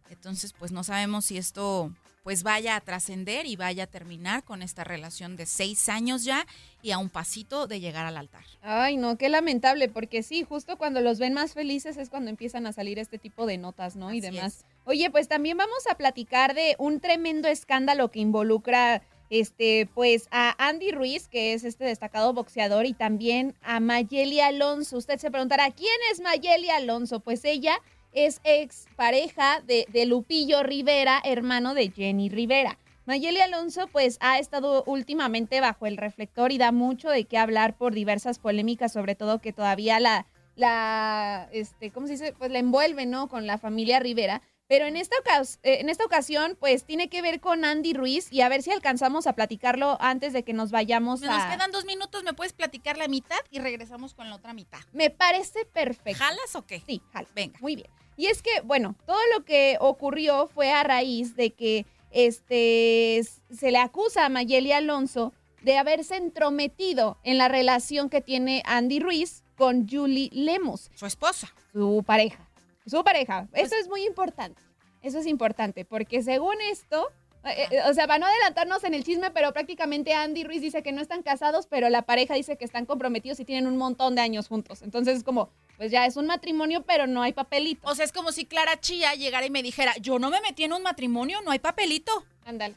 Entonces, 0.09 0.53
pues 0.53 0.71
no 0.71 0.83
sabemos 0.83 1.25
si 1.25 1.37
esto 1.37 1.91
pues 2.27 2.43
vaya 2.43 2.75
a 2.75 2.81
trascender 2.81 3.45
y 3.45 3.55
vaya 3.55 3.85
a 3.85 3.87
terminar 3.87 4.43
con 4.43 4.61
esta 4.61 4.83
relación 4.83 5.37
de 5.37 5.45
seis 5.45 5.87
años 5.87 6.25
ya 6.25 6.45
y 6.81 6.91
a 6.91 6.97
un 6.97 7.09
pasito 7.09 7.67
de 7.67 7.79
llegar 7.79 8.05
al 8.05 8.17
altar. 8.17 8.43
Ay, 8.61 8.97
no, 8.97 9.17
qué 9.17 9.29
lamentable, 9.29 9.87
porque 9.87 10.23
sí, 10.23 10.43
justo 10.43 10.77
cuando 10.77 10.99
los 10.99 11.19
ven 11.19 11.33
más 11.33 11.53
felices 11.53 11.95
es 11.95 12.09
cuando 12.09 12.29
empiezan 12.29 12.67
a 12.67 12.73
salir 12.73 12.99
este 12.99 13.17
tipo 13.17 13.45
de 13.45 13.57
notas, 13.57 13.95
¿no? 13.95 14.13
y 14.13 14.19
demás. 14.19 14.65
Oye, 14.89 15.09
pues 15.11 15.27
también 15.27 15.57
vamos 15.57 15.85
a 15.91 15.95
platicar 15.95 16.53
de 16.53 16.77
un 16.79 17.01
tremendo 17.01 17.49
escándalo 17.49 18.09
que 18.09 18.21
involucra, 18.21 19.01
este, 19.29 19.85
pues 19.93 20.29
a 20.31 20.55
Andy 20.65 20.91
Ruiz, 20.91 21.27
que 21.27 21.51
es 21.51 21.65
este 21.65 21.83
destacado 21.83 22.31
boxeador, 22.31 22.85
y 22.85 22.93
también 22.93 23.53
a 23.63 23.81
Mayeli 23.81 24.39
Alonso. 24.39 24.95
Usted 24.95 25.19
se 25.19 25.29
preguntará, 25.29 25.71
¿quién 25.71 25.97
es 26.09 26.21
Mayeli 26.21 26.69
Alonso? 26.69 27.19
Pues 27.19 27.43
ella 27.43 27.81
es 28.13 28.39
ex 28.45 28.85
pareja 28.95 29.61
de, 29.67 29.87
de 29.91 30.05
Lupillo 30.05 30.63
Rivera, 30.63 31.19
hermano 31.21 31.73
de 31.73 31.91
Jenny 31.91 32.29
Rivera. 32.29 32.77
Mayeli 33.05 33.41
Alonso 33.41 33.87
pues 33.91 34.17
ha 34.21 34.39
estado 34.39 34.85
últimamente 34.85 35.59
bajo 35.59 35.85
el 35.85 35.97
reflector 35.97 36.53
y 36.53 36.57
da 36.57 36.71
mucho 36.71 37.09
de 37.09 37.25
qué 37.25 37.37
hablar 37.37 37.75
por 37.75 37.93
diversas 37.93 38.39
polémicas, 38.39 38.93
sobre 38.93 39.15
todo 39.15 39.39
que 39.39 39.51
todavía 39.51 39.99
la, 39.99 40.27
la 40.55 41.49
este, 41.51 41.91
¿cómo 41.91 42.07
se 42.07 42.13
dice? 42.13 42.33
Pues 42.37 42.51
la 42.51 42.59
envuelve, 42.59 43.05
¿no? 43.05 43.27
Con 43.27 43.47
la 43.47 43.57
familia 43.57 43.99
Rivera. 43.99 44.41
Pero 44.67 44.85
en 44.85 44.97
esta, 44.97 45.15
eh, 45.63 45.77
en 45.79 45.89
esta 45.89 46.03
ocasión, 46.05 46.57
pues 46.59 46.83
tiene 46.83 47.09
que 47.09 47.21
ver 47.21 47.39
con 47.39 47.63
Andy 47.63 47.93
Ruiz 47.93 48.27
y 48.31 48.41
a 48.41 48.49
ver 48.49 48.63
si 48.63 48.71
alcanzamos 48.71 49.25
a 49.25 49.33
platicarlo 49.33 49.97
antes 50.01 50.33
de 50.33 50.43
que 50.43 50.53
nos 50.53 50.71
vayamos 50.71 51.21
Nos 51.21 51.43
a... 51.43 51.49
quedan 51.49 51.71
dos 51.71 51.85
minutos, 51.85 52.23
¿me 52.23 52.33
puedes 52.33 52.53
platicar 52.53 52.97
la 52.97 53.07
mitad? 53.07 53.37
Y 53.49 53.59
regresamos 53.59 54.13
con 54.13 54.29
la 54.29 54.35
otra 54.35 54.53
mitad. 54.53 54.79
Me 54.91 55.09
parece 55.09 55.65
perfecto. 55.65 56.21
¿Jalas 56.21 56.55
o 56.55 56.65
qué? 56.65 56.81
Sí, 56.85 57.01
jalo. 57.13 57.27
Venga. 57.33 57.57
Muy 57.61 57.75
bien. 57.75 57.89
Y 58.17 58.25
es 58.25 58.41
que, 58.41 58.61
bueno, 58.63 58.95
todo 59.05 59.19
lo 59.35 59.45
que 59.45 59.77
ocurrió 59.79 60.47
fue 60.47 60.71
a 60.71 60.83
raíz 60.83 61.35
de 61.35 61.53
que 61.53 61.85
este 62.11 63.21
se 63.53 63.71
le 63.71 63.77
acusa 63.77 64.25
a 64.25 64.29
Mayeli 64.29 64.71
Alonso 64.71 65.33
de 65.61 65.77
haberse 65.77 66.15
entrometido 66.15 67.17
en 67.23 67.37
la 67.37 67.47
relación 67.47 68.09
que 68.09 68.21
tiene 68.21 68.63
Andy 68.65 68.99
Ruiz 68.99 69.43
con 69.55 69.87
Julie 69.87 70.29
Lemos. 70.31 70.89
Su 70.95 71.05
esposa. 71.05 71.53
Su 71.73 72.03
pareja. 72.05 72.46
Su 72.87 73.03
pareja. 73.03 73.47
Eso 73.53 73.75
es 73.75 73.87
muy 73.87 74.05
importante. 74.05 74.61
Eso 75.03 75.19
es 75.19 75.27
importante, 75.27 75.85
porque 75.85 76.23
según 76.23 76.55
esto, 76.71 77.07
eh, 77.45 77.67
eh, 77.71 77.81
o 77.89 77.93
sea, 77.93 78.07
para 78.07 78.19
no 78.19 78.25
adelantarnos 78.25 78.83
en 78.83 78.93
el 78.93 79.03
chisme, 79.03 79.29
pero 79.31 79.53
prácticamente 79.53 80.13
Andy 80.13 80.43
Ruiz 80.43 80.61
dice 80.61 80.81
que 80.81 80.91
no 80.91 81.01
están 81.01 81.21
casados, 81.21 81.67
pero 81.67 81.89
la 81.89 82.01
pareja 82.01 82.33
dice 82.33 82.57
que 82.57 82.65
están 82.65 82.85
comprometidos 82.85 83.39
y 83.39 83.45
tienen 83.45 83.67
un 83.67 83.77
montón 83.77 84.15
de 84.15 84.21
años 84.21 84.47
juntos. 84.47 84.81
Entonces 84.81 85.17
es 85.17 85.23
como, 85.23 85.49
pues 85.77 85.91
ya 85.91 86.05
es 86.05 86.17
un 86.17 86.25
matrimonio, 86.25 86.83
pero 86.83 87.07
no 87.07 87.21
hay 87.21 87.33
papelito. 87.33 87.87
O 87.87 87.93
sea, 87.93 88.05
es 88.05 88.11
como 88.11 88.31
si 88.31 88.45
Clara 88.45 88.79
Chía 88.79 89.13
llegara 89.13 89.45
y 89.45 89.51
me 89.51 89.61
dijera, 89.61 89.93
yo 90.01 90.17
no 90.17 90.29
me 90.29 90.41
metí 90.41 90.63
en 90.63 90.73
un 90.73 90.81
matrimonio, 90.81 91.39
no 91.43 91.51
hay 91.51 91.59
papelito. 91.59 92.25
Ándale. 92.45 92.75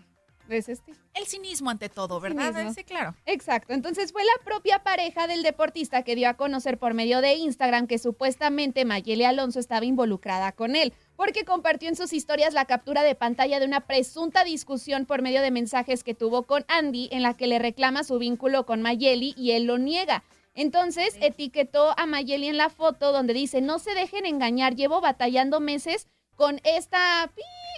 ¿Ves 0.51 0.69
este? 0.69 0.93
El 1.15 1.27
cinismo 1.27 1.71
ante 1.71 1.89
todo, 1.89 2.19
¿verdad? 2.19 2.53
Cinismo. 2.53 2.75
Sí, 2.75 2.83
claro. 2.83 3.15
Exacto. 3.25 3.73
Entonces 3.73 4.11
fue 4.11 4.25
la 4.25 4.45
propia 4.45 4.83
pareja 4.83 5.29
del 5.29 5.45
deportista 5.45 6.03
que 6.03 6.17
dio 6.17 6.29
a 6.29 6.35
conocer 6.35 6.77
por 6.77 6.93
medio 6.93 7.21
de 7.21 7.35
Instagram 7.35 7.87
que 7.87 7.99
supuestamente 7.99 8.85
Mayeli 8.85 9.23
Alonso 9.23 9.61
estaba 9.61 9.87
involucrada 9.87 10.51
con 10.51 10.75
él, 10.75 10.93
porque 11.15 11.45
compartió 11.45 11.89
en 11.89 11.95
sus 11.95 12.13
historias 12.13 12.53
la 12.53 12.65
captura 12.65 13.05
de 13.05 13.15
pantalla 13.15 13.61
de 13.61 13.67
una 13.67 13.83
presunta 13.83 14.43
discusión 14.43 15.07
por 15.07 15.23
medio 15.23 15.41
de 15.41 15.53
mensajes 15.53 16.03
que 16.03 16.17
tuvo 16.17 16.43
con 16.43 16.65
Andy 16.67 17.09
en 17.13 17.23
la 17.23 17.35
que 17.35 17.47
le 17.47 17.61
reclama 17.61 18.03
su 18.03 18.19
vínculo 18.19 18.67
con 18.67 18.83
Mayeli 18.83 19.35
y 19.37 19.53
él 19.53 19.67
lo 19.67 19.79
niega. 19.79 20.25
Entonces 20.55 21.17
etiquetó 21.21 21.97
a 21.97 22.07
Mayeli 22.07 22.49
en 22.49 22.57
la 22.57 22.71
foto 22.71 23.13
donde 23.13 23.35
dice, 23.35 23.61
no 23.61 23.79
se 23.79 23.95
dejen 23.95 24.27
engañar, 24.27 24.75
llevo 24.75 25.01
batallando 25.01 25.61
meses 25.61 26.09
con 26.35 26.61
esta, 26.65 27.31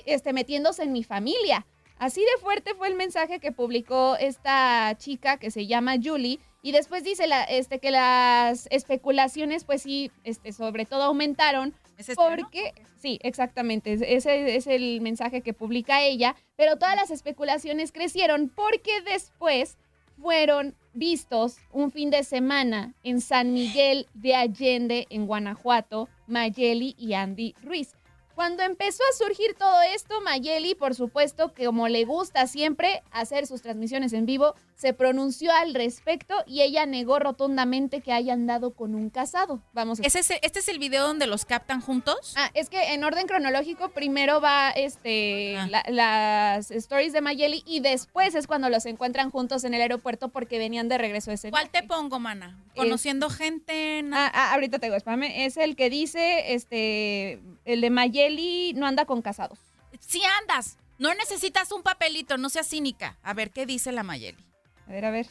este, 0.06 0.32
metiéndose 0.32 0.84
en 0.84 0.92
mi 0.92 1.04
familia. 1.04 1.66
Así 2.02 2.20
de 2.20 2.42
fuerte 2.42 2.74
fue 2.74 2.88
el 2.88 2.96
mensaje 2.96 3.38
que 3.38 3.52
publicó 3.52 4.16
esta 4.16 4.92
chica 4.98 5.36
que 5.36 5.52
se 5.52 5.68
llama 5.68 5.94
Julie 6.02 6.40
y 6.60 6.72
después 6.72 7.04
dice 7.04 7.28
la, 7.28 7.44
este, 7.44 7.78
que 7.78 7.92
las 7.92 8.66
especulaciones 8.72 9.62
pues 9.62 9.82
sí, 9.82 10.10
este, 10.24 10.52
sobre 10.52 10.84
todo 10.84 11.04
aumentaron 11.04 11.74
porque, 12.16 12.74
sí, 13.00 13.20
exactamente, 13.22 13.92
ese 13.92 14.56
es 14.56 14.66
el 14.66 15.00
mensaje 15.00 15.42
que 15.42 15.54
publica 15.54 16.02
ella, 16.02 16.34
pero 16.56 16.76
todas 16.76 16.96
las 16.96 17.12
especulaciones 17.12 17.92
crecieron 17.92 18.48
porque 18.48 19.00
después 19.02 19.78
fueron 20.20 20.74
vistos 20.94 21.58
un 21.70 21.92
fin 21.92 22.10
de 22.10 22.24
semana 22.24 22.94
en 23.04 23.20
San 23.20 23.52
Miguel 23.52 24.08
de 24.14 24.34
Allende, 24.34 25.06
en 25.08 25.28
Guanajuato, 25.28 26.08
Mayeli 26.26 26.96
y 26.98 27.14
Andy 27.14 27.54
Ruiz. 27.62 27.94
Cuando 28.34 28.62
empezó 28.62 29.02
a 29.10 29.16
surgir 29.16 29.54
todo 29.58 29.82
esto, 29.94 30.20
Mayeli, 30.22 30.74
por 30.74 30.94
supuesto, 30.94 31.52
que 31.52 31.66
como 31.66 31.88
le 31.88 32.04
gusta 32.04 32.46
siempre 32.46 33.02
hacer 33.10 33.46
sus 33.46 33.62
transmisiones 33.62 34.12
en 34.12 34.26
vivo, 34.26 34.54
se 34.74 34.92
pronunció 34.94 35.52
al 35.52 35.74
respecto 35.74 36.34
y 36.46 36.62
ella 36.62 36.86
negó 36.86 37.18
rotundamente 37.18 38.00
que 38.00 38.12
haya 38.12 38.32
andado 38.32 38.72
con 38.74 38.94
un 38.94 39.10
casado. 39.10 39.62
Vamos 39.72 40.00
a 40.00 40.02
¿Es 40.02 40.16
ese- 40.16 40.40
¿Este 40.42 40.58
es 40.58 40.68
el 40.68 40.78
video 40.78 41.06
donde 41.06 41.26
los 41.26 41.44
captan 41.44 41.80
juntos? 41.80 42.34
Ah, 42.36 42.50
es 42.54 42.68
que 42.68 42.92
en 42.94 43.04
orden 43.04 43.26
cronológico 43.26 43.90
primero 43.90 44.40
va 44.40 44.70
este 44.70 45.56
Ah. 45.56 45.66
la- 45.70 45.84
las 45.88 46.70
stories 46.70 47.12
de 47.12 47.20
Mayeli 47.20 47.62
y 47.66 47.80
después 47.80 48.34
es 48.34 48.46
cuando 48.46 48.68
los 48.70 48.86
encuentran 48.86 49.30
juntos 49.30 49.62
en 49.64 49.74
el 49.74 49.82
aeropuerto 49.82 50.30
porque 50.30 50.58
venían 50.58 50.88
de 50.88 50.98
regreso 50.98 51.30
ese 51.30 51.50
¿Cuál 51.50 51.68
te 51.70 51.82
pongo, 51.84 52.18
mana? 52.18 52.58
Conociendo 52.74 53.28
gente. 53.30 54.02
Ah, 54.12 54.30
ah, 54.34 54.54
ahorita 54.54 54.78
te 54.78 54.86
digo, 54.86 54.96
espérame. 54.96 55.44
Es 55.44 55.56
el 55.58 55.76
que 55.76 55.90
dice, 55.90 56.54
este, 56.54 57.40
el 57.64 57.80
de 57.80 57.90
Mayeli 57.90 58.72
no 58.74 58.86
anda 58.86 59.04
con 59.04 59.22
casados. 59.22 59.58
Sí 60.00 60.22
andas. 60.40 60.78
No 60.98 61.14
necesitas 61.14 61.72
un 61.72 61.82
papelito, 61.82 62.38
no 62.38 62.48
seas 62.48 62.68
cínica. 62.68 63.18
A 63.22 63.34
ver, 63.34 63.50
¿qué 63.50 63.66
dice 63.66 63.92
la 63.92 64.02
Mayeli? 64.02 64.44
A 64.86 64.92
ver, 64.92 65.04
a 65.04 65.10
ver. 65.10 65.26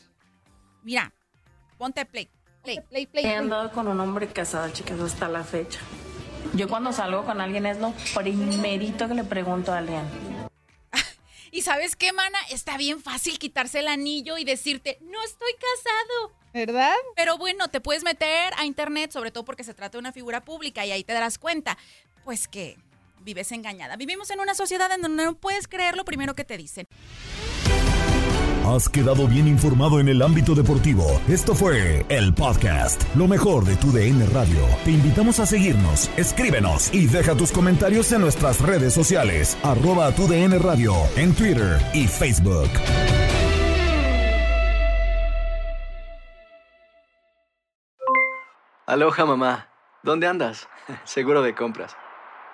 Mira, 0.83 1.13
ponte 1.77 2.05
play. 2.05 2.29
Play, 2.63 2.79
play, 2.81 3.05
play. 3.07 3.25
He 3.25 3.35
andado 3.35 3.71
con 3.71 3.87
un 3.87 3.99
hombre 3.99 4.27
casado, 4.27 4.69
chicas, 4.71 4.99
hasta 4.99 5.27
la 5.27 5.43
fecha. 5.43 5.79
Yo 6.53 6.67
cuando 6.67 6.91
salgo 6.91 7.23
con 7.25 7.39
alguien 7.39 7.65
es 7.65 7.79
lo 7.79 7.93
primerito 8.13 9.07
que 9.07 9.13
le 9.13 9.23
pregunto 9.23 9.71
a 9.71 9.77
alguien. 9.77 10.03
Y 11.51 11.59
Y 11.59 11.61
sabes 11.63 11.95
qué, 11.95 12.13
mana, 12.13 12.37
está 12.49 12.77
bien 12.77 13.01
fácil 13.01 13.39
quitarse 13.39 13.79
el 13.79 13.87
anillo 13.87 14.37
y 14.37 14.43
decirte, 14.43 14.97
no 15.01 15.23
estoy 15.23 15.51
casado. 15.53 16.41
¿Verdad? 16.53 16.95
Pero 17.15 17.37
bueno, 17.37 17.69
te 17.69 17.79
puedes 17.79 18.03
meter 18.03 18.53
a 18.57 18.65
internet, 18.65 19.11
sobre 19.11 19.31
todo 19.31 19.45
porque 19.45 19.63
se 19.63 19.73
trata 19.73 19.93
de 19.93 19.99
una 19.99 20.11
figura 20.11 20.43
pública 20.43 20.85
y 20.85 20.91
ahí 20.91 21.03
te 21.03 21.13
darás 21.13 21.37
cuenta, 21.37 21.77
pues 22.23 22.47
que 22.47 22.77
vives 23.23 23.51
engañada. 23.51 23.95
Vivimos 23.95 24.29
en 24.31 24.39
una 24.39 24.55
sociedad 24.55 24.91
en 24.91 25.01
donde 25.01 25.25
no 25.25 25.35
puedes 25.35 25.67
creer 25.67 25.95
lo 25.95 26.05
primero 26.05 26.33
que 26.33 26.43
te 26.43 26.57
dicen. 26.57 26.85
Has 28.65 28.87
quedado 28.87 29.27
bien 29.27 29.47
informado 29.47 29.99
en 29.99 30.07
el 30.07 30.21
ámbito 30.21 30.53
deportivo. 30.53 31.19
Esto 31.27 31.55
fue 31.55 32.05
el 32.09 32.33
podcast, 32.33 33.03
lo 33.15 33.27
mejor 33.27 33.65
de 33.65 33.75
tu 33.75 33.91
DN 33.91 34.23
Radio. 34.27 34.59
Te 34.85 34.91
invitamos 34.91 35.39
a 35.39 35.45
seguirnos, 35.45 36.11
escríbenos 36.15 36.93
y 36.93 37.07
deja 37.07 37.35
tus 37.35 37.51
comentarios 37.51 38.11
en 38.11 38.21
nuestras 38.21 38.61
redes 38.61 38.93
sociales, 38.93 39.57
arroba 39.63 40.11
tu 40.13 40.27
DN 40.27 40.59
Radio, 40.59 40.93
en 41.15 41.33
Twitter 41.33 41.79
y 41.93 42.07
Facebook. 42.07 42.69
Aloha 48.85 49.25
mamá, 49.25 49.69
¿dónde 50.03 50.27
andas? 50.27 50.69
Seguro 51.03 51.41
de 51.41 51.55
compras. 51.55 51.95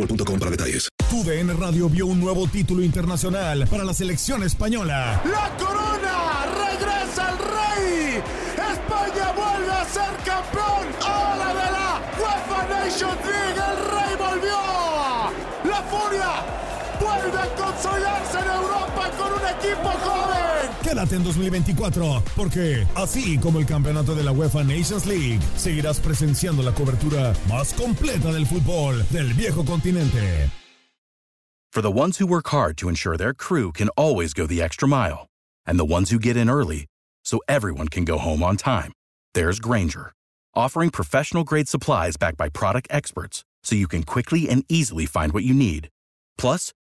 boostmobile.com 0.00 0.38
para 0.38 0.50
detalles. 0.50 0.88
Tu 1.10 1.24
DN 1.24 1.52
Radio 1.54 1.88
vio 1.88 2.06
un 2.06 2.20
nuevo 2.20 2.46
título 2.46 2.82
internacional 2.82 3.66
para 3.68 3.84
la 3.84 3.94
selección 3.94 4.42
española. 4.42 5.20
¡La 5.24 5.56
corona! 5.56 6.46
¡Regresa 6.56 7.30
el 7.30 7.38
rey! 7.38 8.22
¡España 8.54 9.32
vuelve 9.32 9.72
a 9.72 9.84
ser 9.84 10.16
campeón! 10.24 10.86
¡Ahora 11.02 11.48
de 11.48 11.70
la 11.72 12.00
UEFA 12.18 12.68
Nations 12.68 13.26
League! 13.26 13.60
¡El 13.70 13.76
rey 13.90 14.16
volvió! 14.18 14.69
¡La 17.40 17.46
furia! 17.46 17.48
¡Vuelve 17.48 17.52
a 17.52 17.56
consolidarse 17.56 18.38
en 18.38 18.46
Europa 18.46 19.10
con 19.16 19.32
un 19.32 19.48
equipo 19.48 19.88
joven! 19.88 20.70
Quédate 20.82 21.16
en 21.16 21.24
2024, 21.24 22.22
porque 22.36 22.86
así 22.94 23.38
como 23.38 23.58
el 23.58 23.66
campeonato 23.66 24.14
de 24.14 24.24
la 24.24 24.32
UEFA 24.32 24.64
Nations 24.64 25.06
League, 25.06 25.40
seguirás 25.56 26.00
presenciando 26.00 26.62
la 26.62 26.72
cobertura 26.72 27.32
más 27.48 27.72
completa 27.74 28.32
del 28.32 28.46
fútbol 28.46 29.04
del 29.10 29.32
viejo 29.34 29.64
continente. 29.64 30.50
For 31.72 31.82
the 31.82 31.90
ones 31.90 32.18
who 32.18 32.26
work 32.26 32.48
hard 32.48 32.76
to 32.78 32.88
ensure 32.88 33.16
their 33.16 33.32
crew 33.32 33.70
can 33.72 33.90
always 33.96 34.34
go 34.34 34.46
the 34.46 34.60
extra 34.60 34.88
mile, 34.88 35.28
and 35.64 35.78
the 35.78 35.84
ones 35.84 36.10
who 36.10 36.18
get 36.18 36.36
in 36.36 36.50
early 36.50 36.86
so 37.24 37.38
everyone 37.46 37.86
can 37.86 38.04
go 38.04 38.18
home 38.18 38.42
on 38.42 38.56
time, 38.56 38.92
there's 39.34 39.60
Granger, 39.60 40.10
offering 40.52 40.90
professional 40.90 41.44
grade 41.44 41.68
supplies 41.68 42.16
backed 42.16 42.36
by 42.36 42.48
product 42.48 42.88
experts 42.90 43.44
so 43.62 43.76
you 43.76 43.86
can 43.86 44.02
quickly 44.02 44.48
and 44.48 44.64
easily 44.68 45.06
find 45.06 45.32
what 45.32 45.44
you 45.44 45.54
need. 45.54 45.88
Plus, 46.36 46.72